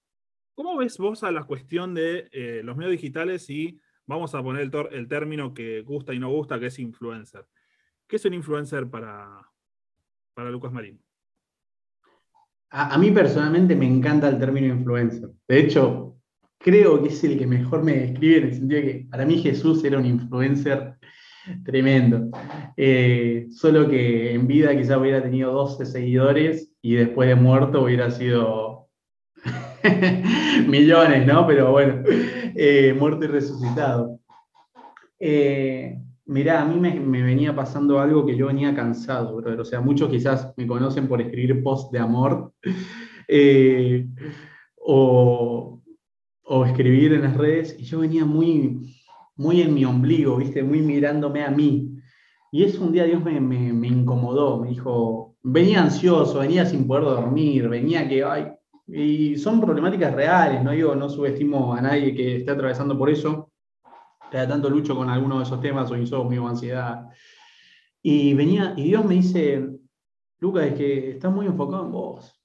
cómo 0.55 0.77
ves 0.77 0.99
vos 0.99 1.25
a 1.25 1.33
la 1.33 1.45
cuestión 1.45 1.95
de 1.95 2.29
eh, 2.33 2.61
los 2.63 2.77
medios 2.77 2.93
digitales 2.93 3.49
y 3.49 3.81
vamos 4.11 4.35
a 4.35 4.43
poner 4.43 4.69
el, 4.91 5.09
término 5.09 5.55
que 5.55 5.83
gusta 5.83 6.13
y 6.13 6.19
no 6.19 6.31
gusta, 6.31 6.59
que 6.59 6.67
es 6.67 6.79
influencer. 6.81 7.47
¿Qué 8.09 8.17
es 8.17 8.25
un 8.25 8.35
influencer 8.35 8.91
para, 8.91 9.49
para 10.35 10.51
Lucas 10.51 10.73
Marín? 10.73 11.01
A, 12.71 12.99
mí 12.99 13.13
personalmente 13.13 13.77
me 13.77 13.87
encanta 13.87 14.29
el 14.29 14.39
término 14.39 14.67
influencer. 14.67 15.31
De 15.47 15.61
hecho, 15.61 16.17
creo 16.59 17.01
que 17.01 17.09
es 17.09 17.23
el 17.23 17.39
que 17.39 17.47
mejor 17.47 17.85
me 17.85 17.97
describe 17.97 18.39
en 18.39 18.45
el 18.45 18.55
sentido 18.55 18.81
de 18.81 18.87
que 18.87 19.07
para 19.09 19.25
mí 19.25 19.39
Jesús 19.39 19.85
era 19.85 19.99
un 19.99 20.07
influencer 20.07 20.97
tremendo. 21.65 22.31
Eh, 22.77 23.47
solo 23.51 23.89
que 23.89 24.35
en 24.35 24.49
vida 24.49 24.77
quizás 24.77 24.99
hubiera 24.99 25.23
tenido 25.23 25.53
12 25.53 25.87
seguidores 25.87 26.73
y 26.83 26.95
después 26.95 27.29
de 27.29 27.37
muerto 27.37 27.83
hubiera 27.83 28.11
sido 28.11 28.89
millones, 30.69 31.27
¿no? 31.27 31.47
Pero 31.47 31.73
bueno, 31.73 32.03
eh, 32.55 32.95
muerto 32.99 33.25
y 33.25 33.29
resucitado. 33.29 34.19
Eh, 35.19 35.99
mirá, 36.27 36.63
a 36.63 36.65
mí 36.65 36.79
me, 36.81 37.23
venía 37.23 37.55
pasando 37.55 38.01
algo 38.01 38.25
que 38.25 38.37
yo 38.37 38.47
venía 38.47 38.75
cansado, 38.75 39.37
O 39.37 39.65
sea, 39.65 39.81
muchos 39.81 40.11
quizás 40.11 40.53
me 40.57 40.67
conocen 40.67 41.09
por 41.09 41.21
escribir 41.21 41.63
posts 41.63 41.93
de 41.93 41.99
amor 41.99 42.53
eh, 43.29 44.07
o, 44.77 45.77
escribir 46.67 47.13
en 47.13 47.23
las 47.23 47.37
redes, 47.37 47.77
y 47.79 47.85
yo 47.85 48.01
venía 48.01 48.25
muy, 48.25 48.81
muy 49.37 49.63
en 49.63 49.73
mi 49.73 49.85
ombligo, 49.85 50.37
¿viste? 50.37 50.63
Muy 50.63 50.81
mirándome 50.81 51.45
a 51.45 51.51
mí. 51.51 51.97
Y 52.51 52.65
eso 52.65 52.83
un 52.83 52.93
día 52.93 53.05
Dios 53.05 53.23
me, 53.23 53.41
me 53.41 53.87
incomodó, 53.87 54.59
me 54.59 54.71
dijo, 54.71 55.37
venía 55.43 55.83
ansioso, 55.83 56.41
venía 56.41 56.67
sin 56.67 56.87
poder 56.87 57.05
dormir, 57.05 57.69
venía 57.69 58.09
que, 58.09 58.25
ay, 58.25 58.49
y 58.93 59.37
son 59.37 59.61
problemáticas 59.61 60.13
reales, 60.15 60.63
no 60.63 60.73
digo, 60.73 60.95
no 60.95 61.09
subestimo 61.09 61.75
a 61.75 61.81
nadie 61.81 62.15
que 62.15 62.37
esté 62.37 62.51
atravesando 62.51 62.99
por 62.99 63.09
eso. 63.09 63.53
Cada 64.31 64.49
tanto 64.49 64.69
lucho 64.69 64.97
con 64.97 65.09
alguno 65.09 65.39
de 65.39 65.45
esos 65.45 65.61
temas, 65.61 65.91
o 65.91 65.97
insomnio, 65.97 66.47
ansiedad. 66.47 67.09
Y 68.03 68.35
venía, 68.35 68.75
y 68.77 68.85
Dios 68.85 69.05
me 69.05 69.15
dice, 69.15 69.69
Lucas, 70.39 70.67
es 70.67 70.75
que 70.75 71.11
estás 71.13 71.33
muy 71.33 71.47
enfocado 71.47 71.85
en 71.85 71.93
vos. 71.93 72.43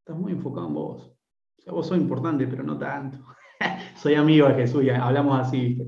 Estás 0.00 0.16
muy 0.16 0.32
enfocado 0.32 0.66
en 0.68 0.74
vos. 0.74 1.12
O 1.58 1.62
sea, 1.62 1.72
vos 1.72 1.86
sos 1.86 1.98
importante, 1.98 2.46
pero 2.46 2.62
no 2.62 2.78
tanto. 2.78 3.18
Soy 3.96 4.14
amigo 4.14 4.48
de 4.48 4.54
Jesús, 4.54 4.84
y 4.84 4.90
hablamos 4.90 5.40
así. 5.40 5.78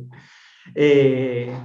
Eh, 0.75 1.57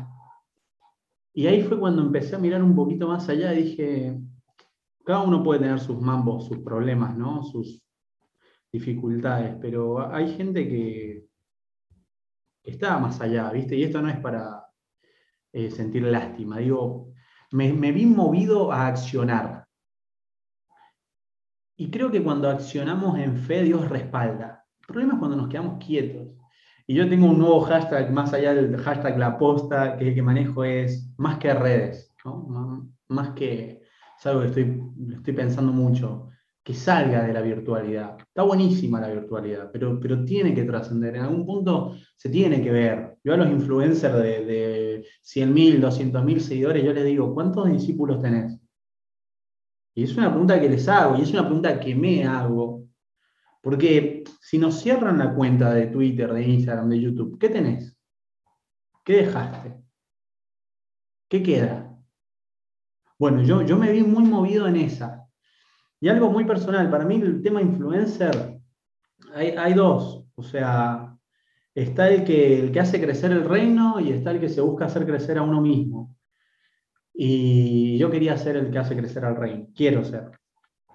y 1.34 1.47
ahí 1.47 1.63
fue 1.63 1.80
cuando 1.80 2.01
empecé 2.01 2.36
a 2.36 2.39
mirar 2.39 2.63
un 2.63 2.76
poquito 2.76 3.07
más 3.07 3.28
allá 3.30 3.53
y 3.53 3.63
dije, 3.63 4.20
cada 5.03 5.22
uno 5.22 5.43
puede 5.43 5.61
tener 5.61 5.80
sus 5.80 5.99
mambos, 5.99 6.47
sus 6.47 6.59
problemas, 6.59 7.18
¿no? 7.18 7.43
Sus, 7.43 7.82
dificultades, 8.74 9.55
pero 9.61 10.11
hay 10.11 10.36
gente 10.36 10.67
que 10.67 11.28
está 12.63 12.97
más 12.97 13.21
allá, 13.21 13.51
¿viste? 13.51 13.76
Y 13.76 13.84
esto 13.84 14.01
no 14.01 14.09
es 14.09 14.17
para 14.17 14.65
eh, 15.51 15.69
sentir 15.69 16.03
lástima, 16.03 16.57
digo, 16.57 17.13
me, 17.51 17.91
vi 17.91 18.05
movido 18.07 18.71
a 18.71 18.88
accionar. 18.88 19.67
Y 21.78 21.91
creo 21.91 22.09
que 22.11 22.24
cuando 22.24 22.49
accionamos 22.49 23.19
en 23.19 23.38
fe, 23.38 23.63
Dios 23.63 23.88
respalda. 23.89 24.65
El 24.82 24.88
problema 24.88 25.13
es 25.13 25.19
cuando 25.19 25.38
nos 25.38 25.49
quedamos 25.49 25.84
quietos. 25.84 26.30
Y 26.88 26.95
yo 26.95 27.07
tengo 27.07 27.28
un 27.28 27.38
nuevo 27.38 27.61
hashtag, 27.61 28.11
más 28.11 28.34
allá 28.34 28.55
del 28.55 28.76
hashtag 28.78 29.17
La 29.19 29.38
Posta, 29.38 29.97
que 29.97 30.09
el 30.09 30.15
que 30.15 30.21
manejo 30.21 30.63
es 30.63 31.13
más 31.17 31.38
que 31.38 31.53
redes, 31.53 32.11
¿no? 32.26 32.91
más 33.07 33.30
que 33.32 33.84
es 34.17 34.26
algo 34.26 34.41
que 34.41 34.47
estoy, 34.47 34.82
estoy 35.15 35.34
pensando 35.34 35.71
mucho 35.71 36.32
que 36.64 36.74
salga 36.74 37.24
de 37.24 37.34
la 37.34 37.41
virtualidad. 37.41 38.18
Está 38.20 38.43
buenísima 38.43 39.01
la 39.01 39.09
virtualidad, 39.09 39.70
pero, 39.72 39.99
pero 39.99 40.24
tiene 40.24 40.55
que 40.55 40.64
trascender. 40.64 41.16
En 41.16 41.24
algún 41.24 41.45
punto 41.45 41.95
se 42.16 42.30
tiene 42.30 42.61
que 42.61 42.72
ver. 42.72 43.18
Yo 43.24 43.34
a 43.34 43.38
los 43.38 43.51
influencers 43.51 44.16
de, 44.16 44.45
de 44.45 45.05
100.000, 45.24 45.82
200.000 45.82 46.39
seguidores, 46.39 46.84
yo 46.84 46.93
les 46.93 47.05
digo, 47.05 47.34
¿cuántos 47.34 47.70
discípulos 47.70 48.22
tenés? 48.22 48.57
Y 49.95 50.03
es 50.03 50.16
una 50.16 50.30
pregunta 50.30 50.59
que 50.59 50.70
les 50.70 50.88
hago, 50.88 51.18
y 51.18 51.22
es 51.22 51.32
una 51.32 51.43
pregunta 51.43 51.80
que 51.80 51.93
me 51.95 52.26
hago. 52.26 52.88
Porque 53.61 54.24
si 54.41 54.57
nos 54.57 54.80
cierran 54.82 55.18
la 55.18 55.34
cuenta 55.36 55.74
de 55.74 55.88
Twitter, 55.88 56.34
de 56.34 56.47
Instagram, 56.47 56.89
de 56.89 56.99
YouTube, 56.99 57.38
¿qué 57.38 57.49
tenés? 57.49 57.95
¿Qué 59.03 59.18
dejaste? 59.18 59.76
¿Qué 61.30 61.43
queda? 61.43 61.97
Bueno, 63.20 63.43
yo, 63.43 63.61
yo 63.61 63.78
me 63.78 63.91
vi 63.91 64.03
muy 64.03 64.24
movido 64.24 64.68
en 64.68 64.78
esa. 64.78 65.28
Y 66.04 66.10
algo 66.10 66.30
muy 66.30 66.43
personal, 66.43 66.89
para 66.89 67.06
mí 67.06 67.16
el 67.16 67.41
tema 67.41 67.62
influencer, 67.62 68.60
hay, 69.34 69.74
dos. 69.74 70.26
O 70.36 70.43
sea, 70.43 71.16
está 71.74 72.10
el 72.10 72.26
que, 72.26 72.60
el 72.60 72.74
que 72.74 72.82
hace 72.82 72.99
crecer 72.99 73.32
el 73.32 73.47
reino 73.47 74.01
y 74.01 74.12
está 74.12 74.32
el 74.32 74.41
que 74.41 74.49
se 74.49 74.60
busca 74.60 74.84
hacer 74.84 75.06
crecer 75.06 75.38
a 75.38 75.43
uno 75.43 75.62
mismo. 75.62 76.14
Y 77.14 77.97
yo 77.97 78.12
quería 78.12 78.38
ser 78.38 78.58
el 78.58 78.70
que 78.70 78.80
hace 78.80 78.97
crecer 78.97 79.24
al 79.24 79.38
reino. 79.38 79.68
Quiero 79.74 80.04
ser. 80.04 80.32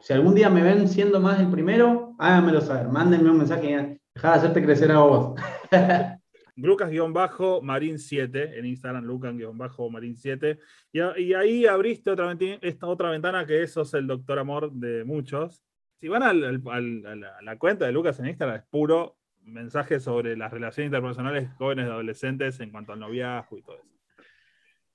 Si 0.02 0.12
algún 0.12 0.34
día 0.34 0.50
me 0.50 0.62
ven 0.62 0.86
siendo 0.86 1.20
más 1.20 1.40
el 1.40 1.48
primero, 1.50 2.14
háganmelo 2.18 2.60
saber. 2.60 2.88
Mándenme 2.88 3.30
un 3.30 3.38
mensaje 3.38 3.70
y 3.70 3.74
deja 4.14 4.32
de 4.32 4.34
hacerte 4.34 4.62
crecer 4.62 4.92
a 4.92 4.98
vos. 4.98 5.40
Lucas-Marín7 6.58 8.58
en 8.58 8.66
Instagram, 8.66 9.04
Lucas-Marín7. 9.04 10.58
Y, 10.92 11.22
y, 11.22 11.34
ahí 11.34 11.66
abriste 11.66 12.10
otra, 12.10 12.36
esta 12.60 12.86
otra 12.86 13.10
ventana 13.10 13.46
que 13.46 13.62
eso 13.62 13.82
es 13.82 13.94
el 13.94 14.06
doctor 14.06 14.38
amor 14.38 14.72
de 14.72 15.04
muchos. 15.04 15.62
Si 16.00 16.08
van 16.08 16.22
a 16.22 16.32
la, 16.32 17.56
cuenta 17.58 17.86
de 17.86 17.92
Lucas 17.92 18.18
en 18.20 18.26
Instagram, 18.26 18.58
es 18.58 18.64
puro 18.64 19.16
mensaje 19.42 20.00
sobre 20.00 20.36
las 20.36 20.52
relaciones 20.52 20.88
interpersonales 20.88 21.50
jóvenes 21.54 21.86
y 21.86 21.90
adolescentes 21.90 22.60
en 22.60 22.70
cuanto 22.70 22.92
al 22.92 23.00
noviazgo 23.00 23.56
y 23.56 23.62
todo 23.62 23.76
eso. 23.76 23.86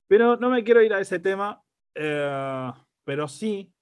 Pero 0.07 0.37
no 0.37 0.49
me 0.49 0.63
quiero 0.63 0.81
ir 0.81 0.93
a 0.93 0.99
ese 0.99 1.19
tema, 1.19 1.63
eh, 1.95 2.71
pero 3.03 3.27
sí, 3.27 3.73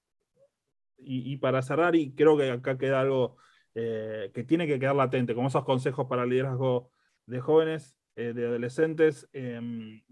y, 0.98 1.36
para 1.38 1.62
cerrar, 1.62 1.96
y 1.96 2.14
creo 2.14 2.36
que 2.36 2.50
acá 2.50 2.78
queda 2.78 3.00
algo 3.00 3.36
eh, 3.74 4.30
que 4.32 4.44
tiene 4.44 4.68
que 4.68 4.78
quedar 4.78 4.94
latente, 4.94 5.34
como 5.34 5.48
esos 5.48 5.64
consejos 5.64 6.06
para 6.08 6.22
el 6.22 6.30
liderazgo 6.30 6.92
de 7.26 7.40
jóvenes, 7.40 7.96
eh, 8.16 8.32
de 8.32 8.46
adolescentes. 8.46 9.28
Eh, 9.32 10.02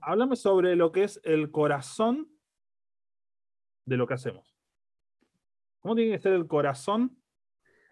háblame 0.00 0.36
sobre 0.36 0.76
lo 0.76 0.92
que 0.92 1.04
es 1.04 1.20
el 1.24 1.50
corazón 1.50 2.28
de 3.86 3.96
lo 3.96 4.06
que 4.06 4.14
hacemos. 4.14 4.56
¿Cómo 5.80 5.94
tiene 5.94 6.12
que 6.12 6.22
ser 6.22 6.32
el 6.34 6.46
corazón 6.46 7.16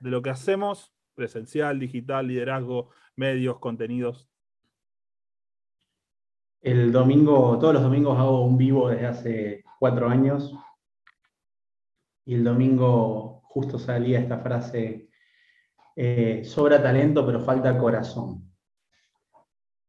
de 0.01 0.11
lo 0.11 0.23
que 0.23 0.31
hacemos, 0.31 0.95
presencial, 1.15 1.79
digital, 1.79 2.29
liderazgo, 2.29 2.91
medios, 3.17 3.59
contenidos? 3.59 4.29
El 6.63 6.93
domingo, 6.93 7.59
todos 7.59 7.75
los 7.75 7.83
domingos 7.83 8.19
hago 8.19 8.45
un 8.45 8.59
vivo 8.59 8.91
desde 8.91 9.07
hace 9.07 9.65
cuatro 9.79 10.09
años. 10.09 10.55
Y 12.25 12.35
el 12.35 12.45
domingo 12.45 13.41
justo 13.45 13.79
salía 13.79 14.21
esta 14.21 14.39
frase 14.39 15.10
eh, 15.97 16.43
sobra 16.45 16.83
talento, 16.83 17.25
pero 17.27 17.41
falta 17.41 17.79
corazón. 17.79 18.51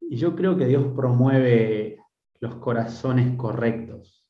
Y 0.01 0.17
yo 0.17 0.35
creo 0.35 0.57
que 0.57 0.65
Dios 0.65 0.87
promueve 0.95 1.99
los 2.39 2.55
corazones 2.55 3.35
correctos. 3.37 4.25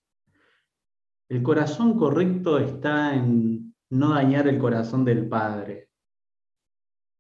El 1.30 1.42
corazón 1.44 1.98
correcto 1.98 2.60
está 2.60 3.16
en 3.16 3.74
no 3.90 4.14
dañar 4.14 4.48
el 4.48 4.60
corazón 4.60 5.06
del 5.06 5.28
Padre. 5.28 5.90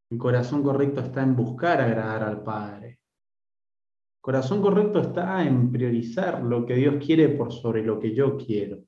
El 0.09 0.17
corazón 0.17 0.61
correcto 0.63 0.99
está 0.99 1.23
en 1.23 1.35
buscar 1.35 1.79
agradar 1.79 2.23
al 2.23 2.43
Padre. 2.43 2.87
El 2.89 4.21
corazón 4.21 4.61
correcto 4.61 4.99
está 4.99 5.43
en 5.43 5.71
priorizar 5.71 6.43
lo 6.43 6.65
que 6.65 6.75
Dios 6.75 7.03
quiere 7.03 7.29
por 7.29 7.53
sobre 7.53 7.83
lo 7.83 7.99
que 7.99 8.13
yo 8.13 8.37
quiero. 8.37 8.83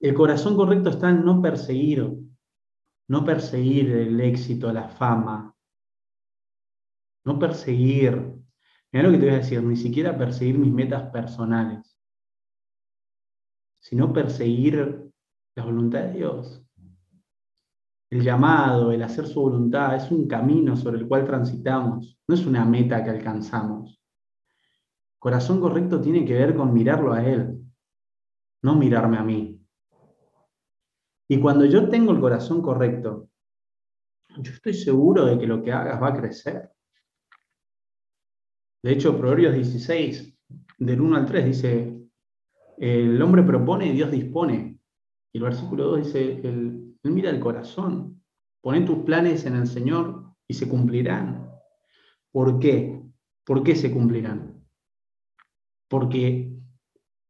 El 0.00 0.14
corazón 0.14 0.56
correcto 0.56 0.90
está 0.90 1.10
en 1.10 1.24
no 1.24 1.40
perseguir 1.40 2.12
no 3.10 3.24
perseguir 3.24 3.90
el 3.90 4.20
éxito, 4.20 4.72
la 4.72 4.88
fama, 4.88 5.52
no 7.24 7.40
perseguir, 7.40 8.36
mira 8.92 9.04
lo 9.04 9.10
que 9.10 9.18
te 9.18 9.26
voy 9.26 9.34
a 9.34 9.38
decir, 9.38 9.60
ni 9.64 9.76
siquiera 9.76 10.16
perseguir 10.16 10.56
mis 10.56 10.72
metas 10.72 11.10
personales, 11.10 11.98
sino 13.80 14.12
perseguir 14.12 15.10
la 15.56 15.64
voluntad 15.64 16.04
de 16.04 16.12
Dios. 16.12 16.64
El 18.10 18.22
llamado, 18.22 18.92
el 18.92 19.02
hacer 19.02 19.26
su 19.26 19.40
voluntad, 19.40 19.96
es 19.96 20.08
un 20.12 20.28
camino 20.28 20.76
sobre 20.76 20.98
el 20.98 21.08
cual 21.08 21.26
transitamos, 21.26 22.16
no 22.28 22.34
es 22.36 22.46
una 22.46 22.64
meta 22.64 23.02
que 23.02 23.10
alcanzamos. 23.10 24.00
Corazón 25.18 25.60
correcto 25.60 26.00
tiene 26.00 26.24
que 26.24 26.34
ver 26.34 26.54
con 26.54 26.72
mirarlo 26.72 27.12
a 27.12 27.26
Él, 27.26 27.60
no 28.62 28.76
mirarme 28.76 29.18
a 29.18 29.24
mí. 29.24 29.59
Y 31.30 31.38
cuando 31.38 31.64
yo 31.64 31.88
tengo 31.88 32.10
el 32.10 32.18
corazón 32.18 32.60
correcto, 32.60 33.28
yo 34.36 34.52
estoy 34.52 34.74
seguro 34.74 35.26
de 35.26 35.38
que 35.38 35.46
lo 35.46 35.62
que 35.62 35.70
hagas 35.70 36.02
va 36.02 36.08
a 36.08 36.16
crecer. 36.20 36.72
De 38.82 38.90
hecho, 38.90 39.16
Proverbios 39.16 39.54
16, 39.54 40.36
del 40.78 41.00
1 41.00 41.16
al 41.16 41.26
3, 41.26 41.44
dice, 41.44 42.00
el 42.78 43.22
hombre 43.22 43.44
propone 43.44 43.86
y 43.86 43.92
Dios 43.92 44.10
dispone. 44.10 44.80
Y 45.32 45.38
el 45.38 45.44
versículo 45.44 45.84
2 45.90 46.06
dice, 46.06 46.40
él, 46.42 46.98
mira 47.04 47.30
el 47.30 47.38
corazón, 47.38 48.24
pone 48.60 48.80
tus 48.80 49.04
planes 49.04 49.46
en 49.46 49.54
el 49.54 49.68
Señor 49.68 50.34
y 50.48 50.54
se 50.54 50.68
cumplirán. 50.68 51.48
¿Por 52.32 52.58
qué? 52.58 53.04
¿Por 53.44 53.62
qué 53.62 53.76
se 53.76 53.92
cumplirán? 53.92 54.64
Porque 55.88 56.56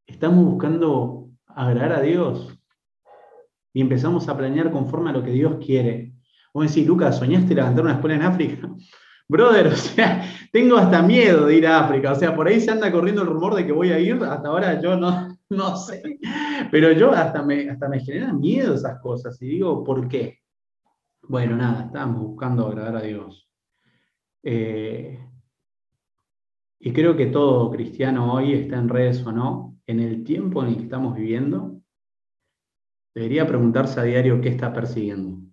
estamos 0.07 0.43
buscando 0.43 1.29
agradar 1.45 1.99
a 1.99 2.01
Dios, 2.01 2.60
y 3.73 3.81
empezamos 3.81 4.29
a 4.29 4.37
planear 4.37 4.71
conforme 4.71 5.11
a 5.11 5.13
lo 5.13 5.23
que 5.23 5.31
Dios 5.31 5.65
quiere. 5.65 6.13
Vos 6.53 6.69
decís, 6.69 6.87
Lucas, 6.87 7.19
¿soñaste 7.19 7.55
levantar 7.55 7.85
una 7.85 7.95
escuela 7.95 8.17
en 8.17 8.23
África? 8.23 8.69
Brother, 9.29 9.69
o 9.69 9.77
sea, 9.77 10.25
tengo 10.53 10.77
hasta 10.77 11.03
miedo 11.03 11.47
de 11.47 11.57
ir 11.57 11.67
a 11.67 11.85
África. 11.85 12.13
O 12.13 12.17
sea, 12.17 12.35
por 12.35 12.49
ahí 12.49 12.61
se 12.61 12.73
anda 12.73 12.91
corriendo 12.91 13.23
el 13.23 13.29
rumor 13.29 13.55
de 13.55 13.65
que 13.65 13.71
voy 13.71 13.93
a 13.93 13.99
ir. 14.01 14.15
Hasta 14.25 14.49
ahora 14.49 14.81
yo 14.81 14.97
no, 14.97 15.39
no 15.51 15.77
sé. 15.77 16.19
Pero 16.73 16.91
yo 16.93 17.13
hasta 17.13 17.43
me, 17.43 17.71
hasta 17.71 17.89
me 17.89 18.01
generan 18.01 18.41
miedo 18.41 18.75
esas 18.75 19.01
cosas. 19.01 19.41
Y 19.41 19.47
digo, 19.47 19.85
¿por 19.85 20.09
qué? 20.09 20.41
Bueno, 21.29 21.57
nada, 21.57 21.85
estamos 21.85 22.21
buscando 22.21 22.67
agradar 22.67 22.97
a 22.97 23.03
Dios. 23.03 23.49
Eh, 24.43 25.21
y 26.81 26.93
creo 26.93 27.15
que 27.15 27.27
todo 27.27 27.71
cristiano 27.71 28.33
hoy 28.33 28.55
está 28.55 28.79
en 28.79 28.89
redes 28.89 29.25
o 29.25 29.31
no, 29.31 29.77
en 29.87 30.01
el 30.01 30.25
tiempo 30.25 30.63
en 30.63 30.71
el 30.71 30.77
que 30.77 30.85
estamos 30.85 31.15
viviendo, 31.15 31.80
Debería 33.15 33.47
preguntarse 33.47 33.99
a 33.99 34.05
diario 34.05 34.41
qué 34.41 34.51
está 34.51 34.73
persiguiendo. 34.73 35.51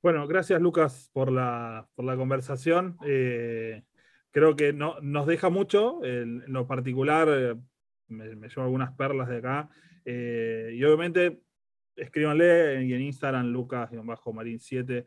Bueno, 0.00 0.26
gracias 0.26 0.60
Lucas 0.60 1.10
por 1.12 1.30
la, 1.30 1.88
conversación. 1.96 2.96
Eh, 3.04 3.82
creo 4.30 4.56
que 4.56 4.72
no, 4.72 5.00
nos 5.00 5.26
deja 5.26 5.48
mucho, 5.48 6.04
en 6.04 6.42
lo 6.52 6.66
particular 6.66 7.28
eh, 7.30 7.54
me, 8.08 8.48
llevo 8.48 8.62
algunas 8.62 8.92
perlas 8.92 9.28
de 9.28 9.38
acá. 9.38 9.68
Eh, 10.04 10.72
y 10.74 10.82
obviamente 10.84 11.42
escríbanle 11.94 12.80
en 12.80 13.00
Instagram 13.00 13.52
lucas-marín7. 13.52 15.06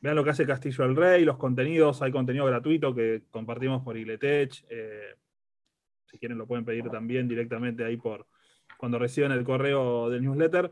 Vean 0.00 0.16
lo 0.16 0.24
que 0.24 0.30
hace 0.30 0.46
Castillo 0.46 0.84
del 0.84 0.96
Rey, 0.96 1.24
los 1.24 1.38
contenidos, 1.38 2.02
hay 2.02 2.12
contenido 2.12 2.44
gratuito 2.44 2.94
que 2.94 3.22
compartimos 3.30 3.82
por 3.82 3.96
Igletech. 3.96 4.66
si 6.04 6.18
quieren 6.18 6.36
lo 6.36 6.46
pueden 6.46 6.66
pedir 6.66 6.90
también 6.90 7.26
directamente 7.28 7.82
ahí 7.82 7.96
por, 7.96 8.26
cuando 8.78 8.98
reciben 8.98 9.32
el 9.32 9.44
correo 9.44 10.10
del 10.10 10.22
newsletter. 10.22 10.70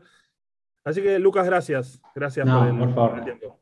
Así 0.85 1.01
que, 1.01 1.17
Lucas, 1.17 1.45
gracias. 1.45 2.01
Gracias 2.13 2.47
por, 2.47 3.17
el, 3.17 3.23
tiempo. 3.23 3.59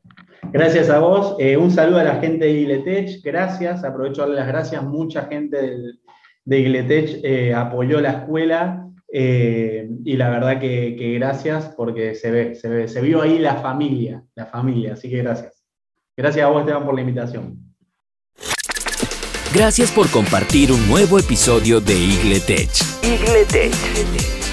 Gracias 0.52 0.90
a 0.90 0.98
vos. 0.98 1.36
Eh, 1.38 1.56
un 1.56 1.70
saludo 1.70 1.98
a 1.98 2.04
la 2.04 2.16
gente 2.16 2.46
de 2.46 2.52
Igletech. 2.52 3.22
Gracias. 3.22 3.84
Aprovecho 3.84 4.22
a 4.22 4.26
darle 4.26 4.40
las 4.40 4.48
gracias. 4.48 4.82
Mucha 4.82 5.22
gente 5.26 5.76
de 6.44 6.58
Igletech 6.58 7.20
eh, 7.22 7.54
apoyó 7.54 8.00
la 8.00 8.10
escuela. 8.10 8.88
Eh, 9.14 9.88
y 10.04 10.16
la 10.16 10.30
verdad 10.30 10.58
que, 10.58 10.96
que, 10.96 11.14
gracias 11.14 11.74
porque 11.76 12.14
se 12.14 12.30
ve, 12.30 12.54
se 12.54 12.68
ve, 12.68 12.88
se 12.88 13.02
vio 13.02 13.20
ahí 13.20 13.38
la 13.38 13.56
familia, 13.56 14.24
la 14.34 14.46
familia. 14.46 14.94
Así 14.94 15.08
que 15.08 15.18
gracias. 15.18 15.64
Gracias 16.16 16.44
a 16.44 16.48
vos, 16.48 16.60
Esteban, 16.60 16.84
por 16.84 16.94
la 16.94 17.02
invitación. 17.02 17.61
Gracias 19.52 19.90
por 19.90 20.08
compartir 20.08 20.72
un 20.72 20.88
nuevo 20.88 21.18
episodio 21.18 21.78
de 21.78 21.94
Igletech. 21.94 22.70
Igletech. 23.02 23.74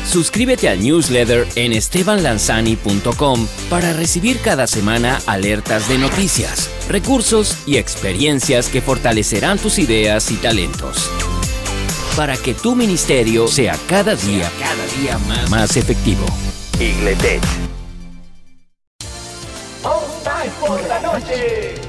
Suscríbete 0.06 0.68
al 0.68 0.82
newsletter 0.82 1.48
en 1.56 1.72
estebanlanzani.com 1.72 3.48
para 3.70 3.94
recibir 3.94 4.40
cada 4.42 4.68
semana 4.68 5.22
alertas 5.26 5.88
de 5.88 5.98
noticias, 6.00 6.70
recursos 6.90 7.56
y 7.66 7.78
experiencias 7.78 8.68
que 8.68 8.82
fortalecerán 8.82 9.58
tus 9.58 9.80
ideas 9.80 10.32
y 10.32 10.36
talentos. 10.36 11.10
para 12.18 12.36
que 12.36 12.54
tu 12.54 12.76
ministerio 12.76 13.48
sea 13.48 13.78
cada 13.88 14.14
día, 14.16 14.52
cada 14.60 14.86
día 15.02 15.18
más, 15.20 15.50
más 15.50 15.78
efectivo. 15.78 16.26
Igletech. 16.78 17.42
Por 20.60 20.82
la 20.88 21.00
noche. 21.00 21.89